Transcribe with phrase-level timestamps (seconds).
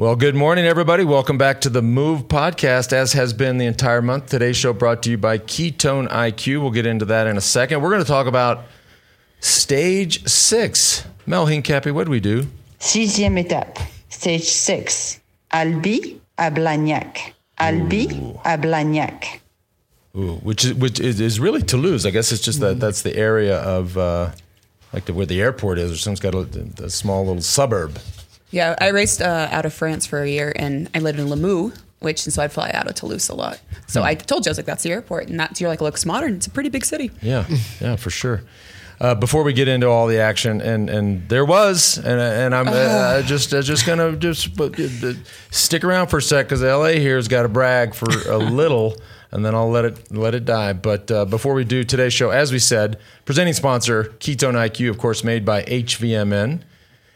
[0.00, 1.04] Well, good morning, everybody.
[1.04, 4.30] Welcome back to the Move podcast, as has been the entire month.
[4.30, 6.62] Today's show brought to you by Ketone IQ.
[6.62, 7.82] We'll get into that in a second.
[7.82, 8.64] We're going to talk about
[9.40, 11.06] stage six.
[11.26, 12.46] Mel Hincapie, what do we do?
[12.78, 13.78] Sixième étape,
[14.08, 15.20] stage six.
[15.52, 17.34] Albi à Blagnac.
[17.58, 18.06] Albi
[18.42, 19.42] à Blagnac.
[20.16, 22.06] Ooh, which is which is, is really Toulouse.
[22.06, 24.30] I guess it's just that that's the area of uh,
[24.94, 26.48] like the, where the airport is, or someone's got a,
[26.82, 27.98] a small little suburb.
[28.50, 31.76] Yeah, I raced uh, out of France for a year, and I lived in Limoux,
[32.00, 33.60] which and so I'd fly out of Toulouse a lot.
[33.86, 36.04] So I told you I was like, "That's the airport," and that's you're like, "Looks
[36.04, 36.34] modern.
[36.34, 37.44] It's a pretty big city." Yeah,
[37.80, 38.42] yeah, for sure.
[39.00, 42.68] Uh, before we get into all the action, and and there was, and and I'm
[42.68, 44.68] uh, just uh, just gonna just uh,
[45.50, 48.96] stick around for a sec because LA here's got to brag for a little,
[49.30, 50.74] and then I'll let it let it die.
[50.74, 54.98] But uh, before we do today's show, as we said, presenting sponsor Ketone IQ, of
[54.98, 56.62] course, made by HVMN.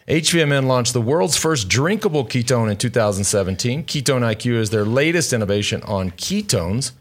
[0.08, 3.84] HVMN launched the world's first drinkable ketone in 2017.
[3.84, 6.92] Ketone IQ is their latest innovation on ketones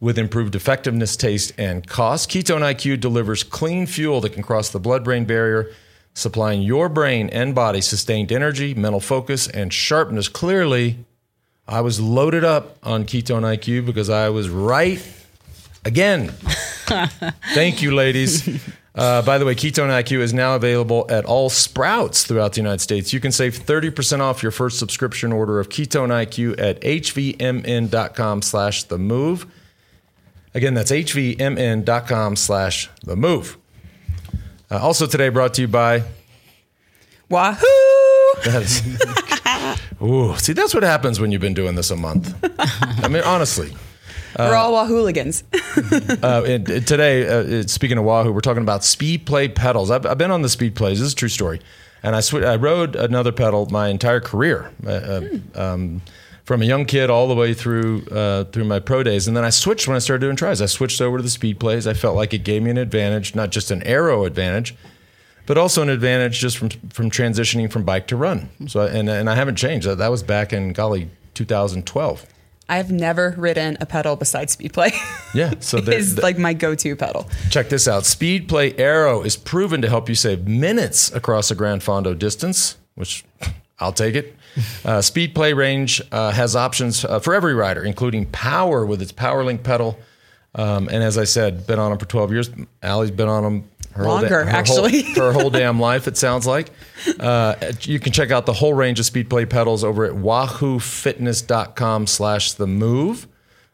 [0.00, 2.28] with improved effectiveness, taste, and cost.
[2.28, 5.70] Ketone IQ delivers clean fuel that can cross the blood brain barrier,
[6.14, 10.26] supplying your brain and body sustained energy, mental focus, and sharpness.
[10.26, 11.04] Clearly,
[11.68, 15.00] I was loaded up on Ketone IQ because I was right
[15.84, 16.28] again.
[17.54, 18.48] Thank you, ladies.
[18.98, 22.80] Uh, by the way, Ketone IQ is now available at all Sprouts throughout the United
[22.80, 23.12] States.
[23.12, 28.82] You can save 30% off your first subscription order of Ketone IQ at hvmn.com slash
[28.82, 29.46] the move.
[30.52, 33.56] Again, that's hvmn.com slash the move.
[34.68, 36.02] Uh, also today brought to you by
[37.28, 37.64] Wahoo!
[38.44, 38.82] that's,
[40.02, 42.34] Ooh, see, that's what happens when you've been doing this a month.
[43.04, 43.72] I mean, honestly.
[44.38, 45.42] We're all Wahooligans.
[46.22, 49.90] Uh, and, and today, uh, speaking of Wahoo, we're talking about Speedplay pedals.
[49.90, 50.94] I've, I've been on the Speedplays.
[50.94, 51.60] This is a true story.
[52.02, 55.22] And I, sw- I rode another pedal my entire career, uh, uh,
[55.54, 56.02] um,
[56.44, 59.28] from a young kid all the way through uh, through my pro days.
[59.28, 60.60] And then I switched when I started doing tries.
[60.60, 61.86] I switched over to the Speedplays.
[61.86, 64.74] I felt like it gave me an advantage, not just an aero advantage,
[65.46, 68.48] but also an advantage just from from transitioning from bike to run.
[68.66, 69.86] So and and I haven't changed.
[69.86, 72.26] That that was back in golly 2012.
[72.68, 74.92] I've never ridden a pedal besides Speedplay.
[75.34, 77.28] Yeah, so it's like my go-to pedal.
[77.50, 78.02] Check this out.
[78.02, 83.24] Speedplay Aero is proven to help you save minutes across a Gran Fondo distance, which
[83.78, 84.36] I'll take it.
[84.84, 89.62] Uh, Speedplay range uh, has options uh, for every rider, including power with its PowerLink
[89.62, 89.98] pedal.
[90.54, 92.50] Um, and as I said, been on them for 12 years.
[92.82, 93.68] Allie's been on them
[93.98, 95.02] her Longer, her actually.
[95.02, 96.06] whole, her whole damn life.
[96.08, 96.70] It sounds like.
[97.20, 102.66] Uh, you can check out the whole range of Speedplay pedals over at WahooFitness.com/slash the
[102.66, 103.28] move.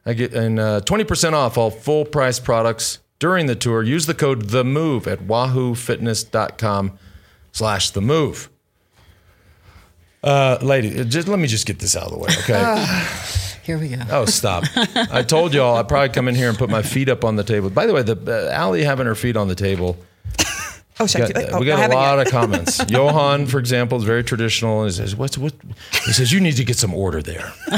[0.04, 3.82] I get and uh, 20% off all full price products during the tour.
[3.82, 6.98] Use the code the move at WahooFitness.com
[7.52, 8.50] slash the move.
[10.22, 13.06] Uh, lady, just let me just get this out of the way, okay?
[13.64, 14.02] Here we go.
[14.10, 14.64] Oh, stop!
[15.10, 17.44] I told y'all I'd probably come in here and put my feet up on the
[17.44, 17.70] table.
[17.70, 19.96] By the way, the uh, Allie having her feet on the table.
[21.00, 22.26] Oh, I Got- Oh, we got a lot yet.
[22.26, 22.80] of comments.
[22.88, 25.52] Johan, for example, is very traditional he says, "What's what?"
[26.06, 27.52] He says, "You need to get some order there."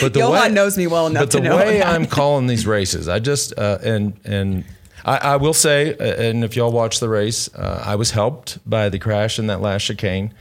[0.00, 1.82] but the Johan knows me well enough But the to know way.
[1.82, 4.64] I'm calling these races, I just uh, and and
[5.04, 8.58] I, I will say, uh, and if y'all watch the race, uh, I was helped
[8.68, 10.34] by the crash in that last chicane,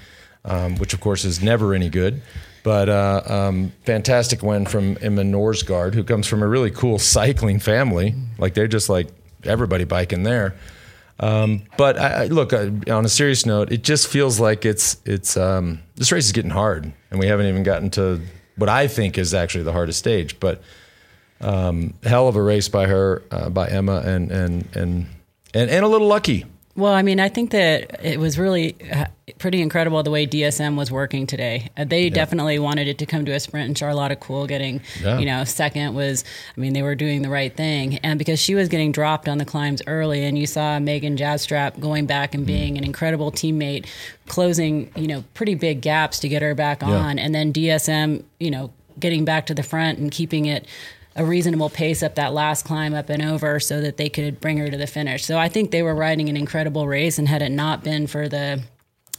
[0.45, 2.21] um, which of course is never any good.
[2.63, 7.59] But uh, um, fantastic win from Emma Norsgaard, who comes from a really cool cycling
[7.59, 8.15] family.
[8.37, 9.07] Like they're just like
[9.43, 10.55] everybody biking there.
[11.19, 14.97] Um, but I, I, look, I, on a serious note, it just feels like it's
[15.05, 18.21] it's um, this race is getting hard, and we haven't even gotten to
[18.55, 20.39] what I think is actually the hardest stage.
[20.39, 20.61] But
[21.41, 25.07] um, hell of a race by her, uh, by Emma, and and and
[25.53, 26.45] and and a little lucky.
[26.79, 29.05] Well, I mean, I think that it was really uh,
[29.37, 31.69] pretty incredible the way DSM was working today.
[31.75, 35.19] Uh, they definitely wanted it to come to a sprint, and Charlotta Kool getting, Yeah.
[35.19, 36.23] you know, second was,
[36.55, 37.97] I mean, they were doing the right thing.
[37.97, 41.79] And because she was getting dropped on the climbs early, and you saw Megan Jastrab
[41.81, 43.85] going back and being an incredible teammate,
[44.27, 47.19] closing, you know, pretty big gaps to get her back on.
[47.19, 50.65] And then DSM, you know, getting back to the front and keeping it
[51.15, 54.57] a reasonable pace up that last climb up and over so that they could bring
[54.57, 55.25] her to the finish.
[55.25, 58.29] So I think they were riding an incredible race and had it not been for
[58.29, 58.61] the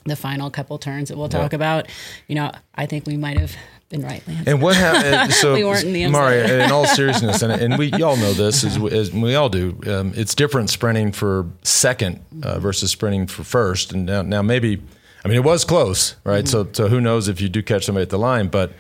[0.04, 1.87] the final couple turns that we'll talk about,
[2.26, 3.54] you know, I think we might have
[3.90, 4.48] been right, Lance.
[4.48, 5.31] And what happened?
[5.40, 6.60] So, We weren't in the Mari, inside.
[6.60, 9.78] in all seriousness, and, and we y'all know this as, as we all do.
[9.87, 13.92] Um, it's different sprinting for second uh, versus sprinting for first.
[13.92, 14.82] And now, now maybe,
[15.25, 16.48] I mean, it was close, right?
[16.48, 18.72] So, so who knows if you do catch somebody at the line, but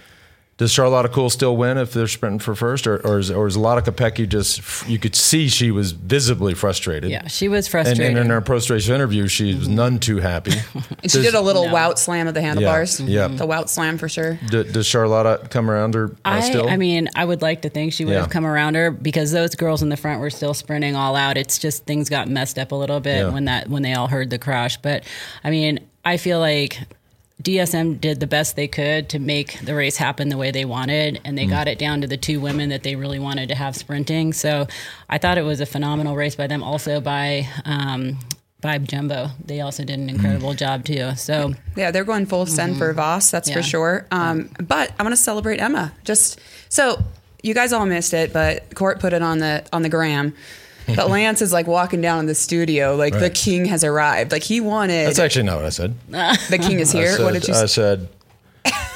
[0.60, 3.56] Does Charlotta Kool still win if they're sprinting for first, or or is, or is
[3.56, 4.86] Lotte Kopecky just?
[4.86, 7.10] You could see she was visibly frustrated.
[7.10, 8.06] Yeah, she was frustrated.
[8.06, 10.52] and in her post race interview, she was none too happy.
[11.02, 13.00] And she did a little wout slam of the handlebars.
[13.00, 13.28] Yeah.
[13.28, 14.38] The wout slam for sure.
[14.50, 16.68] D- does Charlotta come around her uh, I, still?
[16.68, 18.20] I mean, I would like to think she would Yeah.
[18.20, 21.38] have come around her because those girls in the front were still sprinting all out.
[21.38, 23.30] It's just things got messed up a little bit Yeah.
[23.30, 24.76] when that when they all heard the crash.
[24.76, 25.04] But
[25.42, 26.78] I mean, I feel like
[27.42, 31.20] DSM did the best they could to make the race happen the way they wanted,
[31.24, 31.40] and Mm.
[31.40, 34.32] they got it down to the two women that they really wanted to have sprinting.
[34.32, 34.66] So
[35.08, 36.62] I thought it was a phenomenal race by them.
[36.62, 38.18] Also by um,
[38.62, 40.16] by Jumbo, they also did an Mm.
[40.16, 41.12] incredible job too.
[41.16, 44.04] So Yeah, they're going full send for Vos, that's for sure.
[44.10, 45.92] Um, But I want to celebrate Emma.
[46.04, 46.38] Just
[46.68, 47.02] so
[47.42, 50.34] you guys all missed it, but Court put it on the on the gram.
[50.96, 53.34] But Lance is like walking down in the studio, like the Right.
[53.34, 54.32] king has arrived.
[54.32, 55.94] Like he wanted That's actually not what I said.
[56.10, 57.16] the king is I here.
[57.16, 57.66] said, what did you I say?
[57.66, 58.08] said,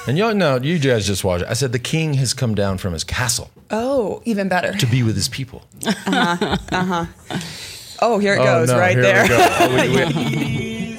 [0.06, 1.48] and you no, you guys just watch it.
[1.48, 4.72] I said the king has come down from his castle Oh, even better.
[4.72, 5.64] to be with his people.
[6.06, 7.06] Uh-huh.
[8.00, 9.22] Oh, here it Oh, goes no, right here there.
[9.22, 9.48] we go.
[9.60, 10.98] Oh, we- we-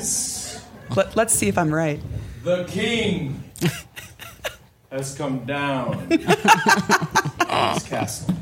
[0.96, 2.00] Let, let's see if I'm right.
[2.44, 3.44] The king
[4.92, 6.20] has come down from
[7.74, 8.34] his castle.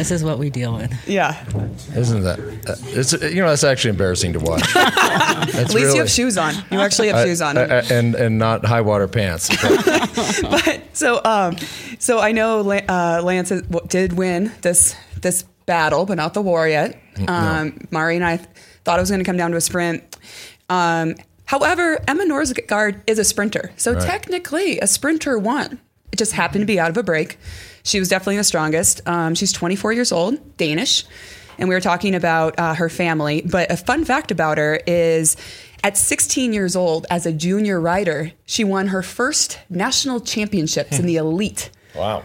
[0.00, 0.90] This is what we deal with.
[1.06, 1.44] Yeah.
[1.94, 2.38] Isn't that?
[2.40, 4.64] Uh, it's you know that's actually embarrassing to watch.
[4.76, 6.54] At least you have shoes on.
[6.70, 7.58] You actually have shoes on.
[7.58, 9.50] and and not high water pants.
[10.42, 11.56] But so um
[11.98, 16.66] so I know uh, Lance is- did win this this battle, but not the war
[16.66, 16.98] yet.
[17.28, 18.48] Um, Mari and I th-
[18.84, 20.02] thought it was going to come down to a sprint.
[20.70, 21.14] Um,
[21.44, 24.02] however, Emma Norsgaard is a sprinter, so Right.
[24.02, 25.78] technically a sprinter won.
[26.12, 27.38] It just happened to be out of a break.
[27.82, 29.06] She was definitely the strongest.
[29.06, 31.04] Um, she's 24 years old, Danish,
[31.58, 33.42] and we were talking about uh, her family.
[33.42, 35.36] But a fun fact about her is.
[35.82, 41.06] At 16 years old, as a junior rider, she won her first national championships in
[41.06, 42.22] the elite wow.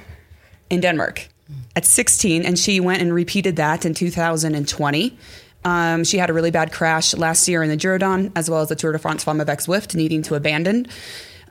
[0.70, 1.30] in Denmark
[1.76, 5.18] at 16, and she went and repeated that in 2020.
[5.64, 8.62] Um, she had a really bad crash last year in the Giro Donne, as well
[8.62, 10.88] as the Tour de France Femme avec Zwift, needing to abandon.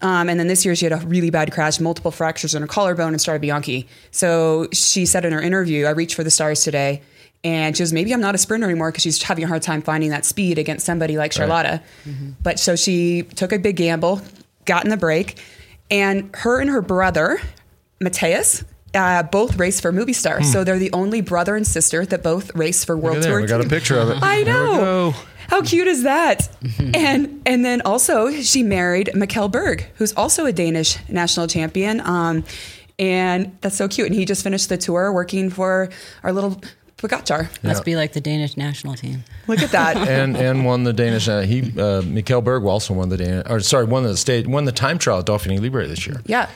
[0.02, 2.68] Um, and then this year, she had a really bad crash, multiple fractures in her
[2.68, 3.86] collarbone, and Strade Bianche.
[4.10, 7.02] So she said in her interview, I reached for the stars today.
[7.42, 9.82] And she goes, maybe I'm not a sprinter anymore because she's having a hard time
[9.82, 11.82] finding that speed against somebody like Charlotta.
[12.42, 14.22] But so she took a big gamble,
[14.64, 15.38] got in the break,
[15.90, 17.38] and her and her brother,
[18.00, 18.64] Mathias,
[18.94, 20.42] uh, both race for Movistar.
[20.42, 23.22] So they're the only brother and sister that both race for World.
[23.22, 23.42] Tour.
[23.42, 24.18] We got a picture of it.
[24.22, 25.14] I know.
[25.48, 25.56] Go.
[25.56, 26.48] How cute is that?
[26.94, 32.00] and and then also she married Mikkel Bjerg, who's also a Danish national champion.
[32.00, 32.44] Um,
[32.98, 34.06] and that's so cute.
[34.06, 35.88] And he just finished the tour working for
[36.22, 36.60] our little
[36.96, 37.48] Pogacar.
[37.62, 39.24] Must be like the Danish national team.
[39.48, 39.96] Look at that.
[40.08, 41.28] and and won the Danish.
[41.28, 43.46] Uh, he uh, Mikkel Bjerg also won the Danish.
[43.50, 46.22] Or sorry, won the state won the time trial at Dauphiné Libre this year.
[46.26, 46.48] Yeah.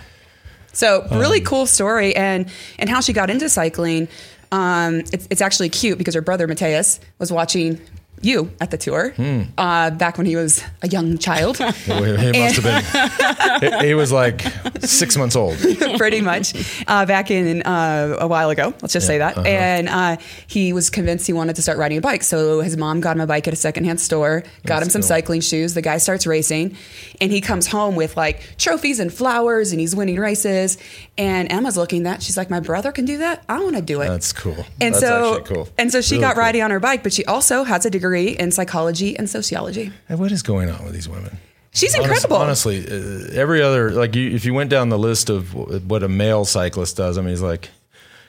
[0.72, 2.48] So really Um, cool story, and
[2.78, 4.06] and how she got into cycling.
[4.52, 7.80] Um, it's it's actually cute because her brother Mathias was watching
[8.22, 9.42] you at the tour Hmm.
[9.56, 11.56] uh, back when he was a young child,
[11.86, 13.80] He he must have been.
[13.80, 14.42] he, he was like
[14.80, 15.56] six months old.
[15.98, 16.54] pretty much
[16.86, 18.74] uh, back in uh, a while ago.
[18.82, 19.36] Let's just say that.
[19.38, 19.46] uh-huh.
[19.48, 20.16] And uh,
[20.46, 23.20] he was convinced he wanted to start riding a bike, so his mom got him
[23.22, 25.08] a bike at a secondhand store, got That's him some cool.
[25.08, 25.74] cycling shoes.
[25.74, 26.76] The guy starts racing,
[27.20, 30.78] and he comes home with like trophies and flowers, and he's winning races.
[31.16, 32.22] And Emma's looking at that.
[32.22, 33.42] She's like, "My brother can do that.
[33.48, 34.64] I want to do it." That's cool.
[34.80, 35.68] And That's so, actually cool.
[35.78, 36.42] and so she Really got cool.
[36.44, 39.92] riding on her bike, but she also has a degree in psychology and sociology.
[40.08, 41.38] Hey, what is going on with these women?
[41.72, 42.36] She's incredible.
[42.36, 45.54] honestly, uh, every other like you, if you went down the list of
[45.88, 47.70] what a male cyclist does, I mean, he's like,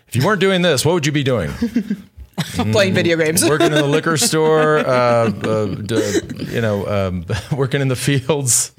[0.08, 1.52] if you weren't doing this, what would you be doing?
[2.72, 3.44] playing video games.
[3.50, 4.84] working in the liquor store, uh,
[5.32, 6.20] uh, d-
[6.52, 7.26] you know, um,
[7.58, 8.72] working in the fields.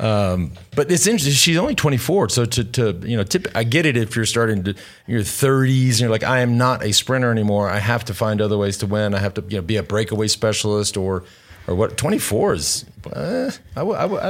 [0.00, 1.32] Um, but it's interesting.
[1.34, 4.64] She's only 24, so to, to you know, tip, I get it if you're starting
[4.64, 4.74] to
[5.06, 7.68] your 30s and you're like, I am not a sprinter anymore.
[7.68, 9.14] I have to find other ways to win.
[9.14, 11.24] I have to you know, be a breakaway specialist or.
[11.68, 11.96] Or what?
[11.96, 12.84] Twenty four is.
[13.06, 14.20] Uh, I, w- I, w-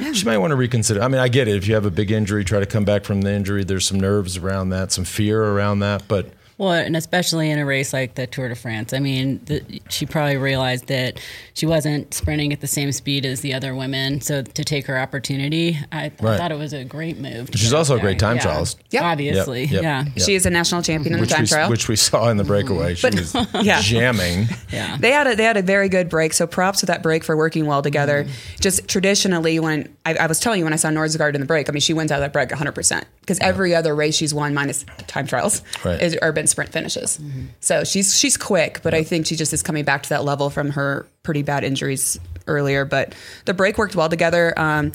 [0.00, 1.02] I, She might want to reconsider.
[1.02, 1.54] I mean, I get it.
[1.54, 3.62] If you have a big injury, try to come back from the injury.
[3.62, 6.08] There's some nerves around that, some fear around that.
[6.08, 8.92] But Well, and especially in a race like the Tour de France.
[8.92, 11.20] I mean, the, she probably realized that
[11.54, 14.20] she wasn't sprinting at the same speed as the other women.
[14.20, 16.36] So to take her opportunity, I, I Right.
[16.36, 17.50] thought it was a great move.
[17.54, 18.42] She's also out a great time Yeah.
[18.42, 18.76] trialist.
[18.90, 19.02] Yep.
[19.04, 19.82] Obviously, Yep, yep.
[19.84, 20.04] yeah.
[20.16, 20.26] Yep.
[20.26, 21.70] She is a national champion in the time we, trial.
[21.70, 22.96] which we saw in the breakaway.
[22.96, 23.80] She was yeah.
[23.80, 24.48] jamming.
[24.72, 24.96] Yeah.
[24.98, 27.36] They had a they had a very good break, so props to that break for
[27.36, 28.24] working well together.
[28.24, 28.32] Mm-hmm.
[28.60, 31.68] Just traditionally, when I, I was telling you when I saw Norsgaard in the break,
[31.68, 34.32] I mean she wins out of that break 100 percent because every other race she's
[34.32, 36.00] won minus time trials Right.
[36.00, 37.20] is or been sprint finishes.
[37.60, 40.48] So she's she's quick, but I think she just is coming back to that level
[40.48, 42.86] from her pretty bad injuries earlier.
[42.86, 44.58] But the break worked well together.
[44.58, 44.92] Um,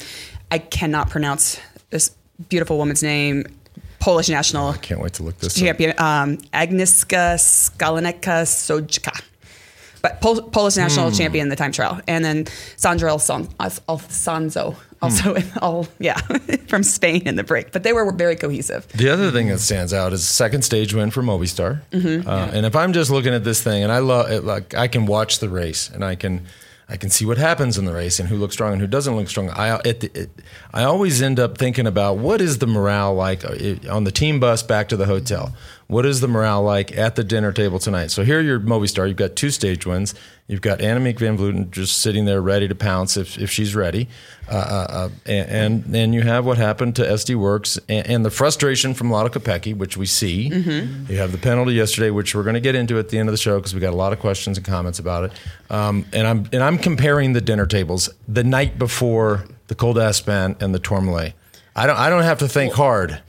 [0.50, 1.60] I cannot pronounce
[1.92, 2.10] this
[2.50, 3.46] beautiful woman's name,
[4.00, 5.60] Polish national I Can't wait to look this up.
[5.64, 9.22] champion, um, Agnieszka Skalniak-Sójka.
[10.04, 11.16] But Pol- Polish national Hmm.
[11.18, 12.00] champion in the time trial.
[12.10, 12.46] And then
[12.76, 15.58] Sandra Alfonso, also, Hmm.
[15.62, 16.18] all, yeah,
[16.68, 17.72] from Spain in the break.
[17.72, 18.86] But they were very cohesive.
[18.94, 21.82] The other thing that stands out is second stage win for Movistar.
[21.94, 24.88] Uh, and if I'm just looking at this thing, and I love it, like I
[24.88, 26.42] can watch the race, and I can
[26.90, 29.16] I can see what happens in the race, and who looks strong and who doesn't
[29.16, 29.50] look strong.
[29.50, 30.30] I it, it,
[30.74, 33.56] I always end up thinking about what is the morale like uh,
[33.90, 35.54] on the team bus back to the hotel.
[35.94, 38.08] What is the morale like at the dinner table tonight?
[38.08, 39.08] So here you're Movistar.
[39.08, 40.16] You've got two stage wins.
[40.48, 44.10] You've got Annemiek van Vleuten just sitting there ready to pounce if, if she's ready.
[44.50, 48.26] Uh, uh, uh, and, and then you have what happened to SD Worx and, and
[48.26, 50.50] the frustration from Lotte Kopecky, which we see.
[51.10, 53.34] You have the penalty yesterday, which we're going to get into at the end of
[53.34, 55.32] the show because we got a lot of questions and comments about it.
[55.70, 60.60] Um, and I'm and I'm comparing the dinner tables the night before the Col d'Aspin
[60.60, 61.36] and the Tourmalet.
[61.76, 63.20] I don't I don't have to think hard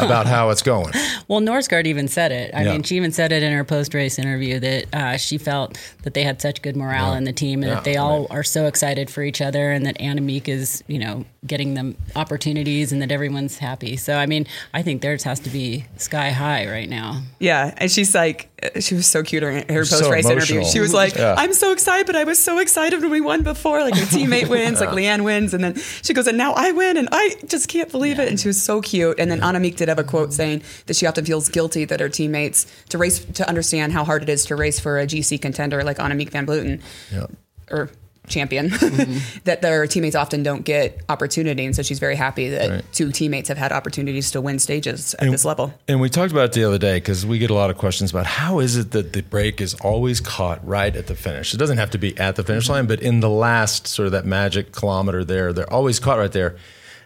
[0.00, 0.92] about how it's going.
[1.28, 2.52] Well, Norsgaard even said it.
[2.52, 2.72] I Yeah.
[2.72, 6.12] mean, she even said it in her post race interview that uh, she felt that
[6.14, 8.66] they had such good morale in the team and Yeah, that they all are so
[8.66, 13.10] excited for each other and that Annemiek is, you know, getting them opportunities and that
[13.12, 13.96] everyone's happy.
[13.96, 17.22] So, I mean, I think theirs has to be sky high right now.
[17.38, 20.64] Yeah, and she's like, Uh, she was so cute in her post race interview.
[20.64, 21.34] She was like, Yeah.
[21.36, 23.80] "I'm so excited, but I was so excited when we won before.
[23.82, 26.96] Like her teammate wins, like Leanne wins, and then she goes, and now I win,
[26.96, 29.18] and I just can't believe it." And she was so cute.
[29.18, 32.08] And then Annemiek did have a quote saying that she often feels guilty that her
[32.08, 35.82] teammates to race to understand how hard it is to race for a GC contender
[35.82, 36.80] like Annemiek van
[37.12, 37.26] Yeah.
[37.70, 37.90] or
[38.28, 38.68] champion
[39.44, 42.84] that their teammates often don't get opportunity and so she's very happy that Right.
[42.92, 46.44] two teammates have had opportunities to win stages at this level And we talked about
[46.44, 48.92] it the other day because we get a lot of questions about how is it
[48.92, 51.52] that the break is always caught right at the finish.
[51.52, 54.12] It doesn't have to be at the finish line, but in the last sort of
[54.12, 56.56] that magic kilometer there, they're always caught right there.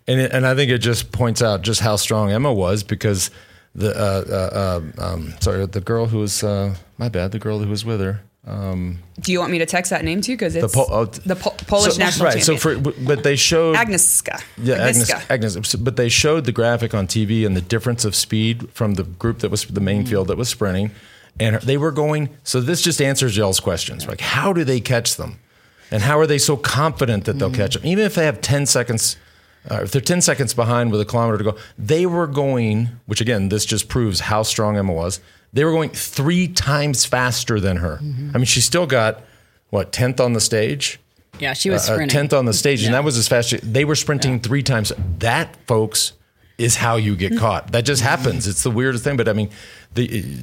[0.06, 3.30] And it, and I think it just points out just how strong Emma was because
[3.74, 7.58] the uh, uh, uh, um, sorry the girl who was uh, my bad the girl
[7.58, 8.20] who was with her.
[8.46, 10.36] Um, Do you want me to text that name to you?
[10.36, 12.38] Because it's Po- oh, the po- Polish so- national right.
[12.44, 12.58] champion.
[12.60, 14.40] So for but they showed Agnieszka.
[14.58, 15.22] yeah, Agnieszka.
[15.28, 15.74] Agnes.
[15.74, 19.40] But they showed the graphic on TV and the difference of speed from the group
[19.40, 20.08] that was the main Mm.
[20.08, 20.92] field that was sprinting,
[21.40, 22.28] and they were going.
[22.44, 24.06] So this just answers y'all's questions.
[24.06, 25.38] Like, how do they catch them,
[25.90, 27.38] and how are they so confident that Mm.
[27.40, 29.16] they'll catch them, even if they have ten seconds?
[29.68, 33.20] Uh, if they're 10 seconds behind with a kilometer to go, they were going, which
[33.20, 35.18] again, this just proves how strong Emma was.
[35.52, 37.98] They were going three times faster than her.
[38.02, 38.30] Mm-hmm.
[38.34, 39.22] I mean, she still got,
[39.70, 41.00] what, 10th on the stage?
[41.38, 42.08] Yeah, she was uh, sprinting.
[42.08, 43.54] tenth on the stage, and that was as fast.
[43.62, 44.92] They were sprinting three times.
[45.18, 46.12] That, folks,
[46.58, 47.72] is how you get caught.
[47.72, 48.46] That just happens.
[48.46, 49.16] It's the weirdest thing.
[49.16, 49.50] But I mean,
[49.94, 50.38] the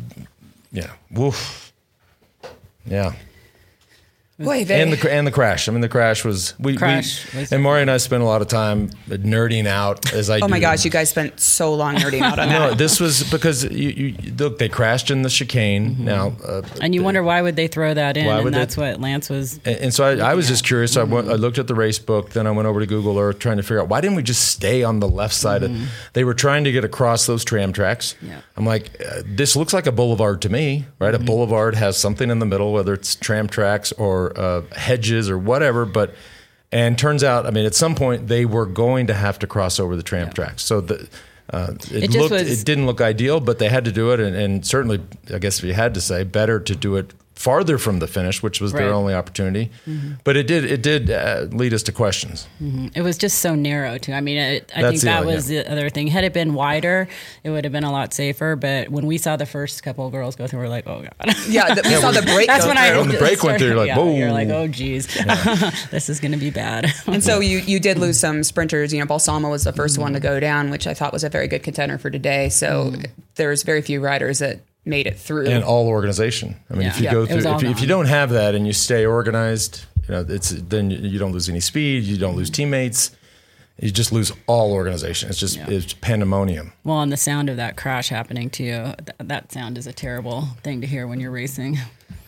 [0.71, 1.73] yeah, woof,
[2.85, 3.13] yeah.
[4.39, 5.69] Boy, very, And the and the crash.
[5.69, 6.75] I mean, the crash was we.
[6.75, 10.39] Crash we and Mari and I spent a lot of time nerding out as I.
[10.39, 10.61] oh my do.
[10.61, 12.79] gosh, you guys spent so long nerding out on No, that.
[12.79, 14.57] this was because you, you look.
[14.57, 16.03] They crashed in the chicane.
[16.03, 18.25] Now, uh, and you wonder why would they throw that in?
[18.25, 19.59] Why would And they- that's what Lance was.
[19.65, 20.93] And, and so I, I was just curious.
[20.93, 22.31] So I, went, I looked at the race book.
[22.31, 24.47] Then I went over to Google Earth trying to figure out why didn't we just
[24.47, 25.61] stay on the left side?
[25.61, 25.71] Of,
[26.13, 28.15] they were trying to get across those tram tracks.
[28.19, 28.41] Yeah.
[28.57, 31.13] I'm like, uh, this looks like a boulevard to me, right?
[31.13, 35.37] A boulevard has something in the middle, whether it's tram tracks or uh, hedges or
[35.37, 35.85] whatever.
[35.85, 36.15] But
[36.71, 39.79] and turns out, I mean, at some point they were going to have to cross
[39.79, 40.63] over the tram tracks.
[40.63, 41.07] So the.
[41.51, 44.19] Uh, it, It looked, was- it didn't look ideal, but they had to do it,
[44.21, 45.01] and, and certainly,
[45.31, 48.43] I guess if you had to say, better to do it farther from the finish,
[48.43, 49.71] which was their only opportunity.
[49.87, 50.13] Mm-hmm.
[50.23, 52.47] But it did it did uh, lead us to questions.
[52.61, 52.87] Mm-hmm.
[52.95, 54.13] It was just so narrow too.
[54.13, 56.07] I mean, it, I That's think that other- was the other thing.
[56.07, 57.07] Had it been wider,
[57.43, 58.55] it would have been a lot safer.
[58.55, 61.35] But when we saw the first couple of girls go through, we're like, oh god.
[61.47, 62.47] yeah, the, we saw the break.
[62.53, 62.99] That's go when I through.
[62.99, 64.15] When the break went through, you're like, yeah, whoa.
[64.15, 65.07] You're like, oh geez,
[65.91, 66.93] this is going to be bad.
[67.07, 68.93] And so you you did lose some sprinters.
[68.93, 70.27] You know, Balsamo was the 1st one to mm-hmm.
[70.27, 72.49] go down, which I thought was a very good contender for today.
[72.49, 72.93] So
[73.35, 75.47] there's very few riders that made it through.
[75.47, 76.55] And all organization.
[76.69, 77.11] I mean, if you Yeah.
[77.13, 79.05] go Yeah, it was through, if you, if you don't have that and you stay
[79.05, 83.11] organized, you know, it's then you you don't lose any speed, you don't lose teammates,
[83.79, 85.29] you just lose all organization.
[85.29, 85.69] It's just Yeah.
[85.69, 86.73] it's pandemonium.
[86.83, 88.65] well, and the sound of that crash happening too.
[89.05, 91.79] Th- that sound is a terrible thing to hear when you're racing.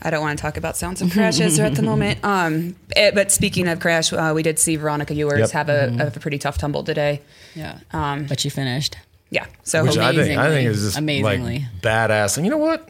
[0.02, 2.20] I don't want to talk about sounds of crashes at the moment.
[2.24, 5.52] Um, eh, but speaking of crash, uh, we did see Veronica Ewers Yep.
[5.52, 7.22] have a, have a pretty tough tumble today.
[7.56, 8.98] Yeah, Um, but she finished.
[9.36, 9.46] Yeah.
[9.64, 11.60] So Which I think I think is just Amazingly.
[11.60, 12.38] like badass.
[12.38, 12.88] And you know what?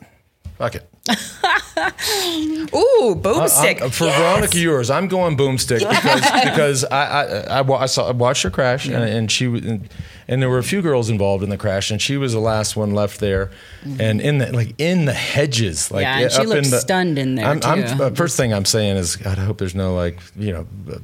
[0.60, 0.88] Fuck it.
[2.74, 3.82] ooh, boomstick.
[3.82, 8.12] I'm- for Veronica Ewers, I'm going boomstick because because I I, I, I saw I
[8.12, 9.90] watched her crash and, and she was- and,
[10.28, 12.76] and there were a few girls involved in the crash, and she was the last
[12.76, 13.52] one left there,
[14.00, 16.20] and in the like in the hedges, like Mm-hmm.
[16.20, 18.04] Yeah, and she looked in the, stunned in there, I'm, I'm, too.
[18.04, 21.00] uh, first thing I'm saying is, God, I hope there's no like you know, uh,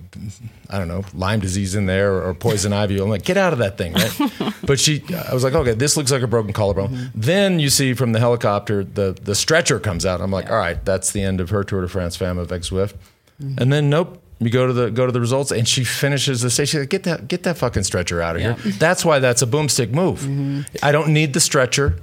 [0.70, 3.00] I don't know, Lyme disease in there or, poison ivy.
[3.00, 4.54] I'm like, get out of that thing, right?
[4.66, 6.90] but she, I was like, okay, this looks like a broken collarbone.
[6.90, 7.20] Mm-hmm.
[7.20, 10.22] Then you see from the helicopter, the the stretcher comes out.
[10.22, 12.96] I'm like, all right, that's the end of her Tour de France Femmes avec Zwift.
[13.42, 13.62] Mm-hmm.
[13.62, 14.22] And then nope.
[14.42, 16.70] You go to the go to the results, and she finishes the stage.
[16.70, 18.56] She's like, "Get that get that fucking stretcher out of Yeah.
[18.56, 20.22] here." That's why that's a boomstick move.
[20.22, 20.62] Mm-hmm.
[20.84, 21.98] I don't need the stretcher.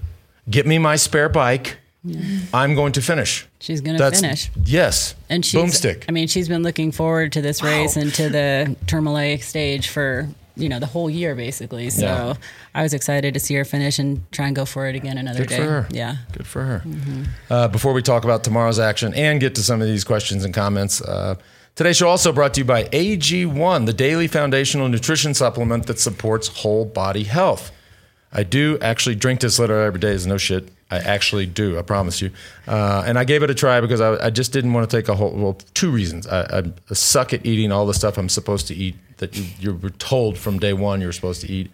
[0.49, 1.79] Get me my spare bike.
[2.55, 3.47] I'm going to finish.
[3.61, 4.51] She's gonna That's- finish.
[4.65, 6.05] Yes, And she's, boomstick.
[6.09, 10.29] I mean, she's been looking forward to this race and to the Tourmalet stage for
[10.57, 11.91] you know the whole year basically.
[11.91, 12.35] So Yeah.
[12.75, 15.41] I was excited to see her finish and try and go for it again another
[15.41, 15.57] Good day.
[15.59, 15.89] for her.
[15.91, 16.17] Yeah.
[16.33, 16.83] Good for her.
[17.51, 20.55] Uh, before we talk about tomorrow's action and get to some of these questions and
[20.55, 21.35] comments, uh,
[21.79, 26.49] today's show also brought to you by AG1, the daily foundational nutrition supplement that supports
[26.49, 27.71] whole body health.
[28.33, 30.11] I do actually drink this literally every day.
[30.11, 30.69] Is no shit.
[30.91, 31.79] I actually do.
[31.79, 32.33] I promise you.
[32.67, 35.09] Uh, and I gave it a try because I, I just didn't want to take
[35.09, 35.31] a whole.
[35.31, 36.27] Well, two reasons.
[36.27, 39.75] I, I suck at eating all the stuff I'm supposed to eat that you, you
[39.77, 41.71] were told from day one you're supposed to eat.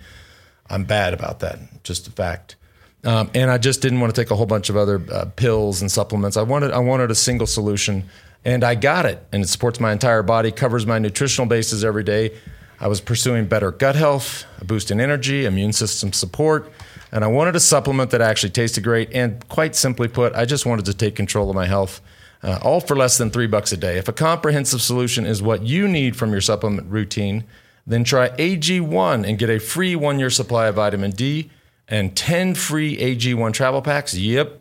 [0.69, 1.83] I'm bad about that.
[1.83, 2.57] Just a fact.
[3.05, 5.81] Um, and I just didn't want to take a whole bunch of other uh, pills
[5.81, 6.37] and supplements.
[6.37, 8.05] I wanted I wanted a single solution,
[8.45, 9.25] and I got it.
[9.33, 12.37] And it supports my entire body, covers my nutritional bases every day.
[12.81, 16.71] I was pursuing better gut health, a boost in energy, immune system support,
[17.13, 19.11] and I wanted a supplement that actually tasted great.
[19.13, 22.01] And quite simply put, I just wanted to take control of my health.
[22.43, 23.97] Uh, all for less than three bucks a day.
[23.97, 27.45] If a comprehensive solution is what you need from your supplement routine,
[27.87, 31.51] then try AG1 and get a free one year supply of vitamin D
[31.89, 34.15] and 10 free AG1 travel packs.
[34.15, 34.61] Yep,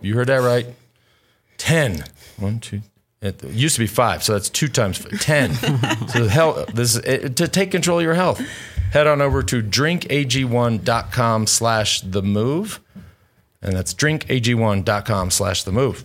[0.00, 0.66] you heard that right.
[1.58, 2.04] 10.
[2.36, 2.82] One, two.
[3.22, 5.54] It used to be five, so that's two times f- 10.
[6.08, 8.40] so, hell, this it, to take control of your health,
[8.92, 12.80] head on over to drinkag1.com slash the move.
[13.62, 16.04] And that's drinkag1.com slash the move.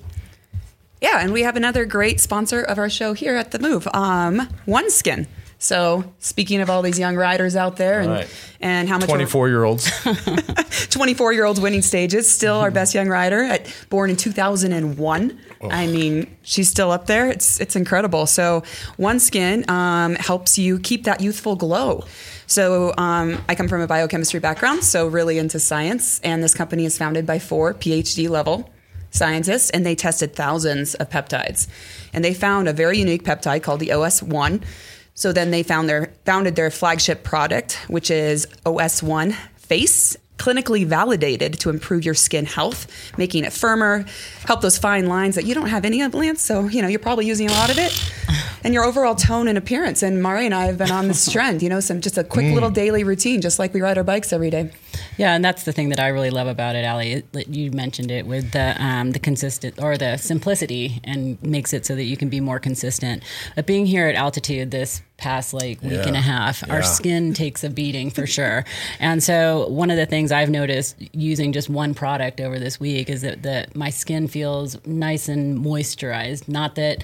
[1.01, 4.47] Yeah, and we have another great sponsor of our show here at the Move, um,
[4.67, 5.27] OneSkin.
[5.57, 8.27] So speaking of all these young riders out there and Right.
[8.61, 9.91] and how much 24 year olds.
[10.89, 15.39] 24 year olds winning stages, still our best young rider at born in 2001.
[15.69, 17.29] I mean, she's still up there.
[17.29, 18.25] It's it's incredible.
[18.25, 18.61] So
[18.97, 22.05] OneSkin um, helps you keep that youthful glow.
[22.47, 26.85] So um, I come from a biochemistry background, so really into science, and this company
[26.85, 28.69] is founded by four PhD level
[29.11, 31.67] scientists, and they tested thousands of peptides,
[32.13, 34.63] and they found a very unique peptide called the OS1.
[35.13, 41.59] So then they found their founded their flagship product, which is OS1 Face, clinically validated
[41.59, 44.05] to improve your skin health, making it firmer,
[44.45, 46.41] help those fine lines that you don't have any of, Lance.
[46.41, 48.13] So you know you're probably using a lot of it,
[48.63, 50.03] and your overall tone and appearance.
[50.03, 51.61] And Mari and I have been on this trend.
[51.61, 52.53] You know, some just a quick mm.
[52.53, 54.71] little daily routine, just like we ride our bikes every day.
[55.17, 57.23] Yeah, and that's the thing that I really love about it, Ali.
[57.47, 61.95] You mentioned it with the um, the consistent or the simplicity, and makes it so
[61.95, 63.23] that you can be more consistent.
[63.55, 66.21] But being here at altitude this past like week and a Yeah.
[66.21, 68.65] half, our skin takes a beating for sure.
[68.99, 73.07] And so one of the things I've noticed using just one product over this week
[73.07, 76.47] is that, that my skin feels nice and moisturized.
[76.47, 77.03] Not that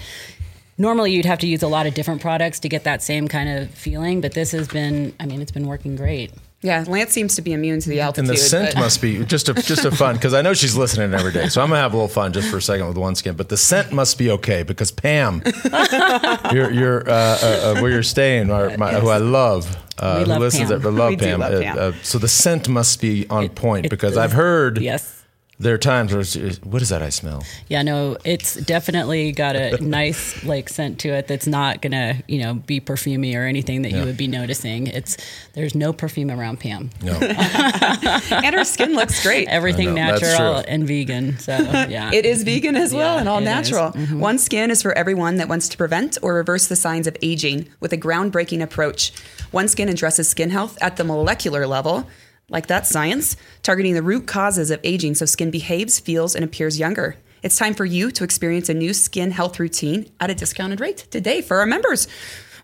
[0.78, 3.48] normally you'd have to use a lot of different products to get that same kind
[3.48, 6.32] of feeling, but this has been, I mean, it's been working great.
[6.60, 8.28] Yeah, Lance seems to be immune to the altitude.
[8.28, 10.76] And the scent but- must be just a just a fun because I know she's
[10.76, 12.96] listening every day, so I'm gonna have a little fun just for a second with
[12.98, 13.36] one skin.
[13.36, 15.40] But the scent must be okay because Pam,
[16.52, 20.32] you're you're uh, uh, uh, where you're staying, our, my, who I love, uh, We
[20.32, 20.84] who listens, Pam.
[20.84, 21.40] I love We do Pam.
[21.40, 21.78] love Uh, Pam.
[21.78, 25.17] uh, so the scent must be on point it because is- I've heard Yes.
[25.60, 27.44] There are times where it's, what is that I smell?
[27.68, 32.38] Yeah, no, it's definitely got a nice like scent to it that's not gonna, you
[32.42, 34.00] know, be perfumey or anything that Yeah.
[34.00, 34.86] you would be noticing.
[34.86, 35.16] It's
[35.54, 36.90] there's no perfume around Pam.
[37.02, 39.48] No, and her skin looks great.
[39.48, 41.38] Everything I know, that's natural and vegan.
[41.38, 41.56] So
[41.88, 42.10] yeah.
[42.12, 43.70] It is vegan as well Yeah, and all it is.
[43.70, 43.94] Mm-hmm.
[43.98, 44.18] natural.
[44.20, 47.68] One Skin is for everyone that wants to prevent or reverse the signs of aging
[47.80, 49.12] with a groundbreaking approach.
[49.50, 52.06] One Skin addresses skin health at the molecular level,
[52.48, 56.78] like that science, targeting the root causes of aging so skin behaves, feels, and appears
[56.78, 57.16] younger.
[57.42, 61.06] It's time for you to experience a new skin health routine at a discounted rate
[61.10, 62.08] today for our members.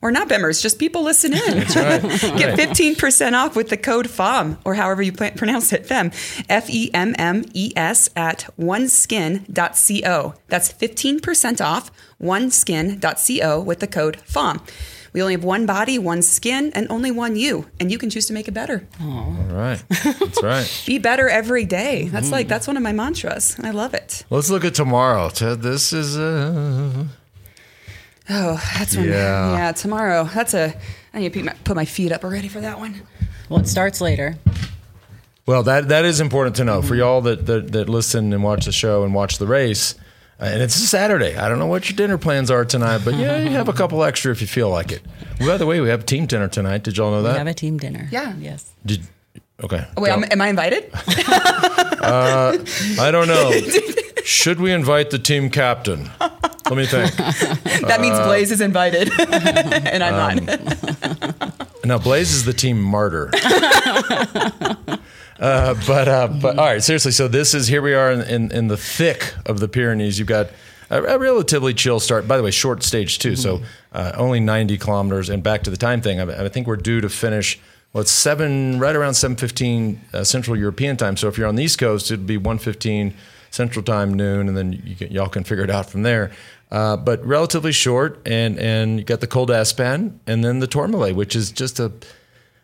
[0.03, 1.39] Or not members, just people listen in.
[1.59, 2.03] that's right.
[2.39, 6.13] Get 15% off with the code FOM, or however you pl- pronounce it, FEM,
[6.51, 10.35] F E M M E S, at oneskin.co.
[10.49, 14.61] That's 15% off oneskin.co with the code FEM.
[15.15, 18.27] We only have one body, one skin, and only one you, and you can choose
[18.27, 18.85] to make it better.
[19.01, 20.83] all right, that's right.
[20.87, 22.09] Be better every day.
[22.09, 23.57] That's like, that's one of my mantras.
[23.63, 24.25] I love it.
[24.29, 25.31] Let's look at tomorrow.
[25.31, 27.05] Ted, This is uh,
[28.29, 29.07] Oh, that's one.
[29.07, 29.57] Yeah.
[29.57, 30.25] Yeah, tomorrow.
[30.25, 30.75] That's a,
[31.13, 33.03] I need to put my, feet up already for that one.
[33.49, 34.37] Well, it starts later.
[35.47, 38.65] Well, that that is important to know for y'all that, that that listen and watch
[38.65, 39.95] the show and watch the race.
[40.41, 41.37] Uh, and it's a Saturday.
[41.37, 44.03] I don't know what your dinner plans are tonight, but yeah, you have a couple
[44.03, 45.03] extra if you feel like it.
[45.39, 46.83] By the way, we have team dinner tonight.
[46.83, 47.33] Did y'all know that?
[47.33, 48.09] We have a team dinner.
[48.11, 48.35] Yeah.
[48.39, 48.73] Yes.
[48.85, 49.03] Did
[49.63, 49.87] okay.
[49.97, 50.15] Wait, Go.
[50.15, 50.91] am, am I invited?
[52.05, 53.53] I don't know.
[54.25, 56.11] Should we invite the team captain?
[56.21, 57.15] Let me think.
[57.87, 61.85] that means Uh, Blaze is invited, and I'm um, not.
[61.85, 63.31] Now, Blaze is the team martyr.
[65.45, 67.13] Uh, but uh, but all right, seriously.
[67.13, 70.19] So this is here we are in, in, in the thick of the Pyrenees.
[70.19, 70.49] You've got
[70.89, 72.27] a, a relatively chill start.
[72.27, 73.37] By the way, short stage too.
[73.37, 73.61] So
[73.93, 75.29] uh, only 90 kilometers.
[75.29, 76.19] And back to the time thing.
[76.19, 77.61] I, I think we're due to finish.
[77.93, 81.19] Well, it's seven, right around 7:15 uh, Central European time.
[81.19, 83.13] So if you're on the East Coast, it'd be 1:15
[83.51, 86.33] Central Time, noon, and then you can, y'all can figure it out from there.
[86.71, 91.15] Uh, but relatively short, and and you got the Col d'Aspin, and then the Tourmalet,
[91.15, 91.93] which is just a.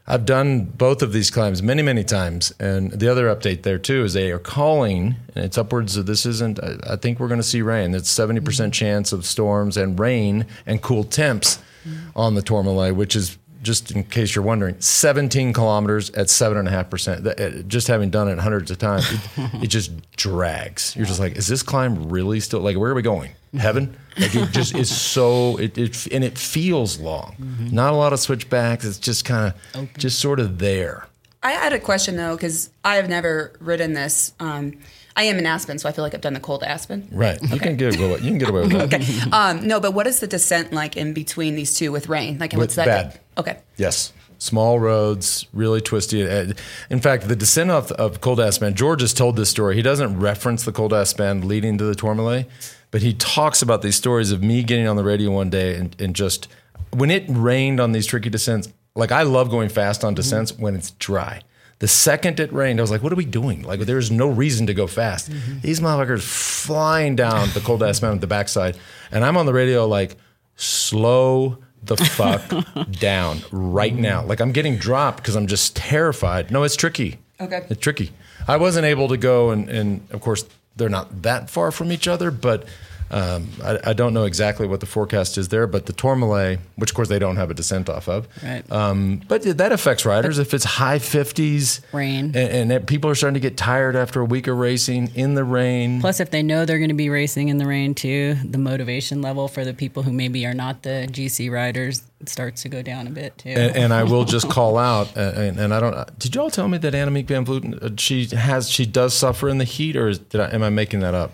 [0.06, 4.04] I've done both of these climbs many, many times, and the other update there too
[4.04, 6.58] is they are calling, and it's upwards of this isn't.
[6.62, 7.94] I, I think we're going to see rain.
[7.94, 8.84] It's seventy percent mm-hmm.
[8.84, 12.08] chance of storms and rain and cool temps mm-hmm.
[12.16, 16.68] on the Tourmalet, which is just in case you're wondering, 17 kilometers at seven and
[16.68, 17.26] a half percent.
[17.26, 19.20] Uh, Just having done it hundreds of times, it,
[19.64, 20.94] it just drags.
[20.96, 22.76] You're just like, is this climb really still like?
[22.76, 23.32] Where are we going?
[23.58, 23.96] Heaven?
[24.18, 25.56] Like it just is so.
[25.58, 27.34] It, it and it feels long.
[27.72, 28.84] Not a lot of switchbacks.
[28.84, 31.06] It's just kind of just sort of there.
[31.42, 34.34] I had a question though, because I have never ridden this.
[34.40, 34.78] Um,
[35.20, 37.06] I am in Aspen, so I feel like I've done the cold Aspen.
[37.12, 37.38] Right.
[37.52, 38.20] You can get away.
[38.20, 38.80] You can get away with that.
[38.94, 39.30] Okay.
[39.32, 42.38] Um, no, but what is the descent like in between these two with rain?
[42.38, 42.86] Like, what's that?
[42.86, 43.20] bad.
[43.36, 43.58] Okay.
[43.76, 44.14] Yes.
[44.38, 46.26] Small roads, really twisty.
[46.26, 46.54] Uh,
[46.88, 49.76] In fact, the descent of, of Col d'Aspin, George has told this story.
[49.76, 52.46] He doesn't reference the Col d'Aspin leading to the Tourmalet,
[52.90, 55.94] but he talks about these stories of me getting on the radio one day and,
[56.00, 56.48] and just
[56.94, 58.68] when it rained on these tricky descents.
[58.96, 61.42] Like I love going fast on descents when it's dry.
[61.80, 63.62] The second it rained, I was like, "What are we doing?
[63.62, 65.60] Like, there's no reason to go fast." Mm-hmm.
[65.60, 68.76] These motherfuckers flying down the Col d'Aspin at the backside,
[69.10, 70.16] and I'm on the radio like,
[70.56, 72.42] "Slow the fuck
[72.90, 74.02] down right mm-hmm.
[74.02, 74.24] now.
[74.24, 76.50] Like I'm getting dropped because I'm just terrified.
[76.50, 77.18] No, it's tricky.
[77.40, 77.64] Okay.
[77.68, 78.10] It's tricky.
[78.46, 80.44] I wasn't able to go and, and of course
[80.76, 82.64] they're not that far from each other, but
[83.10, 86.90] um, I, I don't know exactly what the forecast is there, but the Tourmalet, which
[86.90, 88.62] of course they don't have a descent off of, Right.
[88.70, 92.26] um, but that affects riders if it's high 50s Rain.
[92.36, 95.44] and, and people are starting to get tired after a week of racing in the
[95.44, 96.00] rain.
[96.00, 99.20] Plus, if they know they're going to be racing in the rain too, the motivation
[99.22, 103.06] level for the people who maybe are not the GC riders starts to go down
[103.06, 103.48] a bit too.
[103.48, 106.18] and, and I will just call out, uh, and, and I don't.
[106.18, 109.58] Did y'all tell me that Annemiek van Vleuten uh, she has she does suffer in
[109.58, 111.32] the heat, or is, I, am I making that up?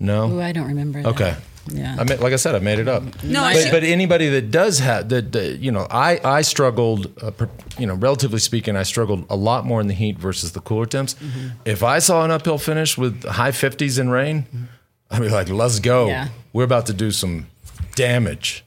[0.00, 0.30] No.
[0.30, 1.02] Ooh, I don't remember.
[1.02, 1.08] that.
[1.10, 1.36] Okay.
[1.70, 1.96] Yeah.
[1.98, 3.02] I mean, like I said, I made it up.
[3.22, 3.70] No, I but, see.
[3.70, 7.86] but anybody that does have that, that, you know, I I struggled, uh, per- you
[7.86, 11.14] know, relatively speaking, I struggled a lot more in the heat versus the cooler temps.
[11.14, 11.48] Mm-hmm.
[11.66, 14.46] If I saw an uphill finish with high fifties in rain,
[15.10, 16.06] I'd be like, let's go.
[16.08, 16.28] Yeah.
[16.54, 17.48] We're about to do some
[17.96, 18.64] damage.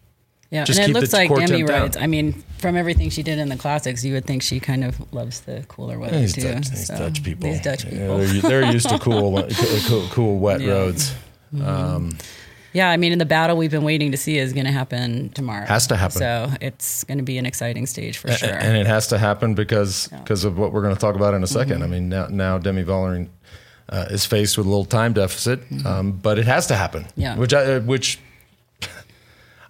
[0.51, 1.95] Yeah, Just and it looks like Demi rides.
[1.95, 5.13] I mean, from everything she did in the classics, you would think she kind of
[5.13, 6.41] loves the cooler weather These, too.
[6.41, 7.49] Dutch, these So, Dutch people.
[7.49, 8.17] These Dutch Yeah, people.
[8.17, 9.41] they're, they're used to cool,
[9.87, 10.71] cool, cool, wet Yeah.
[10.71, 11.15] roads.
[11.59, 12.17] Um,
[12.73, 15.29] Yeah, I mean, and the battle we've been waiting to see is going to happen
[15.29, 15.65] tomorrow.
[15.65, 16.17] Has to happen.
[16.19, 18.49] So it's going to be an exciting stage for sure.
[18.49, 21.43] And it has to happen because because of what we're going to talk about in
[21.43, 21.83] a 2nd Mm-hmm.
[21.83, 23.29] I mean, now, now Demi Vollering
[23.89, 27.03] uh, is faced with a little time deficit, um, but it has to happen.
[27.03, 27.21] Mm-hmm.
[27.21, 27.35] Yeah.
[27.37, 28.19] Which I, uh, which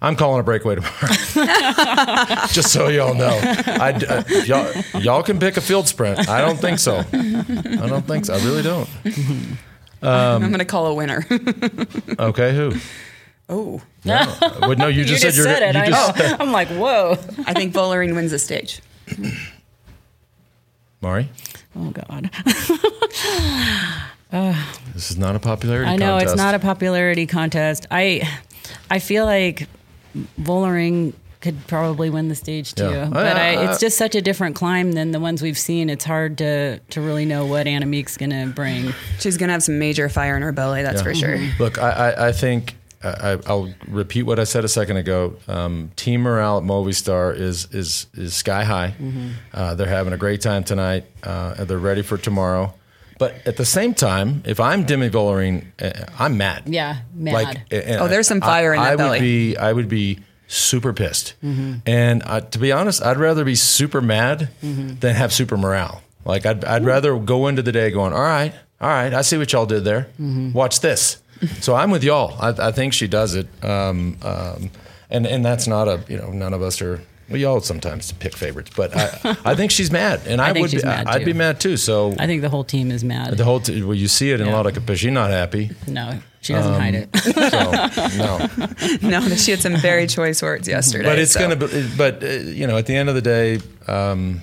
[0.02, 0.92] I'm calling a breakaway tomorrow.
[2.48, 6.28] Just so y'all know, I, uh, y'all, y'all can pick a field sprint.
[6.28, 6.98] I don't think so.
[6.98, 8.34] I don't think so.
[8.34, 8.88] I really don't.
[10.02, 11.24] I'm going to call a winner.
[12.18, 12.72] Okay, who?
[13.48, 15.44] oh, No, Well, no you you just just said you're.
[15.46, 15.74] said it.
[15.76, 16.36] you I just, know.
[16.40, 17.12] I'm like, whoa.
[17.46, 18.80] I think Vollering wins the stage.
[21.00, 21.28] Mari,
[21.76, 22.30] Oh God.
[24.94, 25.90] this is not a popularity.
[25.90, 26.32] I know contest.
[26.34, 27.86] it's not a popularity contest.
[27.90, 28.28] I,
[28.90, 29.68] I feel like
[30.40, 33.08] Vollering could probably win the stage too, Yeah.
[33.12, 35.90] but I, I- I- it's just such a different climb than the ones we've seen.
[35.90, 38.92] It's hard to to really know what Annemiek's going to bring.
[39.18, 41.02] She's going to have some major fire in her belly, that's Yeah.
[41.02, 41.38] for sure.
[41.58, 45.34] Look, I, I, I think I, I'll repeat what I said a second ago.
[45.48, 48.94] Um, team morale at Movistar is is is sky high.
[49.52, 51.06] Uh, they're having a great time tonight.
[51.24, 52.72] Uh, they're ready for tomorrow.
[53.18, 56.64] But at the same time, if I'm Demi Vollering, uh, I'm mad.
[56.66, 57.32] Yeah, mad.
[57.34, 57.58] Like,
[58.00, 59.10] Oh, there's some fire I, in that I belly.
[59.18, 61.34] would be, I would be super pissed.
[61.42, 66.02] And uh, to be honest, I'd rather be super mad than have super morale.
[66.24, 69.36] Like I'd, I'd rather go into the day going, all right, all right, I see
[69.38, 70.08] what y'all did there.
[70.18, 71.18] Watch this.
[71.60, 72.36] so I'm with y'all.
[72.40, 73.48] I, I think she does it.
[73.64, 74.70] Um, um,
[75.10, 78.36] and and that's not a you know none of us are We all sometimes pick
[78.36, 80.70] favorites, but I, I think she's mad, and I, think would.
[80.70, 81.38] she's Be, mad, I'd be too.
[81.38, 81.76] mad too.
[81.76, 83.36] So I think the whole team is mad.
[83.36, 83.60] the whole.
[83.60, 84.56] T- well, you see it in a Yeah.
[84.56, 84.84] lot of.
[84.86, 85.70] But she's not happy.
[85.86, 87.16] no, she doesn't hide it.
[87.16, 89.08] So no.
[89.20, 91.04] no, she had some very choice words yesterday.
[91.04, 91.40] but it's so.
[91.40, 94.40] going to be but uh, you know at the end of the day um,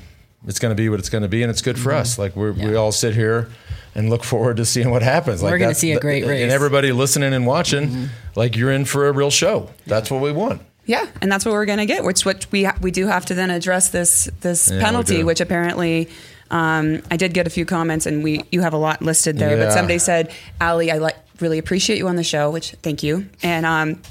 [0.47, 2.35] it's going to be what it's going to be and it's good for us like
[2.35, 2.77] we're, we Mm-hmm.
[2.77, 3.49] All sit here
[3.95, 6.35] and look forward to seeing what happens like We're gonna see a great race.
[6.35, 6.43] Mm-hmm.
[6.43, 10.31] and everybody listening and watching like you're in for a real show that's what we
[10.31, 12.03] want Yeah, and that's what we're going to get.
[12.03, 15.39] Which what we ha- we do have to then address this this Yeah, penalty, which
[15.41, 16.09] apparently.
[16.51, 19.55] Um, I did get a few comments, and we you have a lot listed there.
[19.55, 19.65] Yeah.
[19.65, 23.29] But somebody said, "Ali, I like really appreciate you on the show," which thank you.
[23.43, 24.01] And um,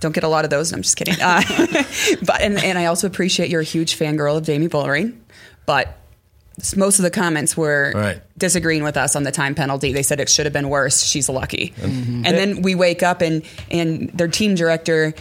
[0.00, 0.72] don't get a lot of those.
[0.72, 1.14] And I'm just kidding.
[1.22, 1.40] Uh,
[2.26, 5.14] but and, and I also appreciate you're a huge fangirl of Demi Vollering.
[5.66, 5.96] But
[6.76, 8.20] most of the comments were Right.
[8.36, 9.92] disagreeing with us on the time penalty.
[9.92, 11.04] They said it should have been worse.
[11.04, 11.74] She's lucky.
[11.80, 15.14] And then we wake up and and their team director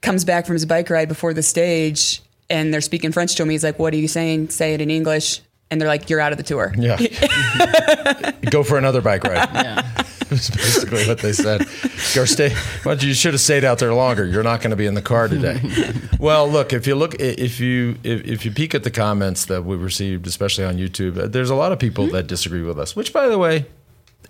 [0.00, 3.50] comes back from his bike ride before the stage and they're speaking French to him.
[3.50, 4.50] He's like, "What are you saying?
[4.50, 6.96] Say it in English." And they're like, "You're out of the tour." yeah
[8.50, 9.82] go for another bike ride yeah.
[10.28, 11.62] That's basically what they said.
[11.62, 12.54] Or stay.
[12.84, 14.26] Well, you should have stayed out there longer.
[14.26, 15.58] You're not going to be in the car today.
[16.18, 19.64] well, look if you look if you if, if you peek at the comments that
[19.64, 22.94] we received, especially on YouTube, uh, there's a lot of people that disagree with us.
[22.94, 23.64] Which, by the way,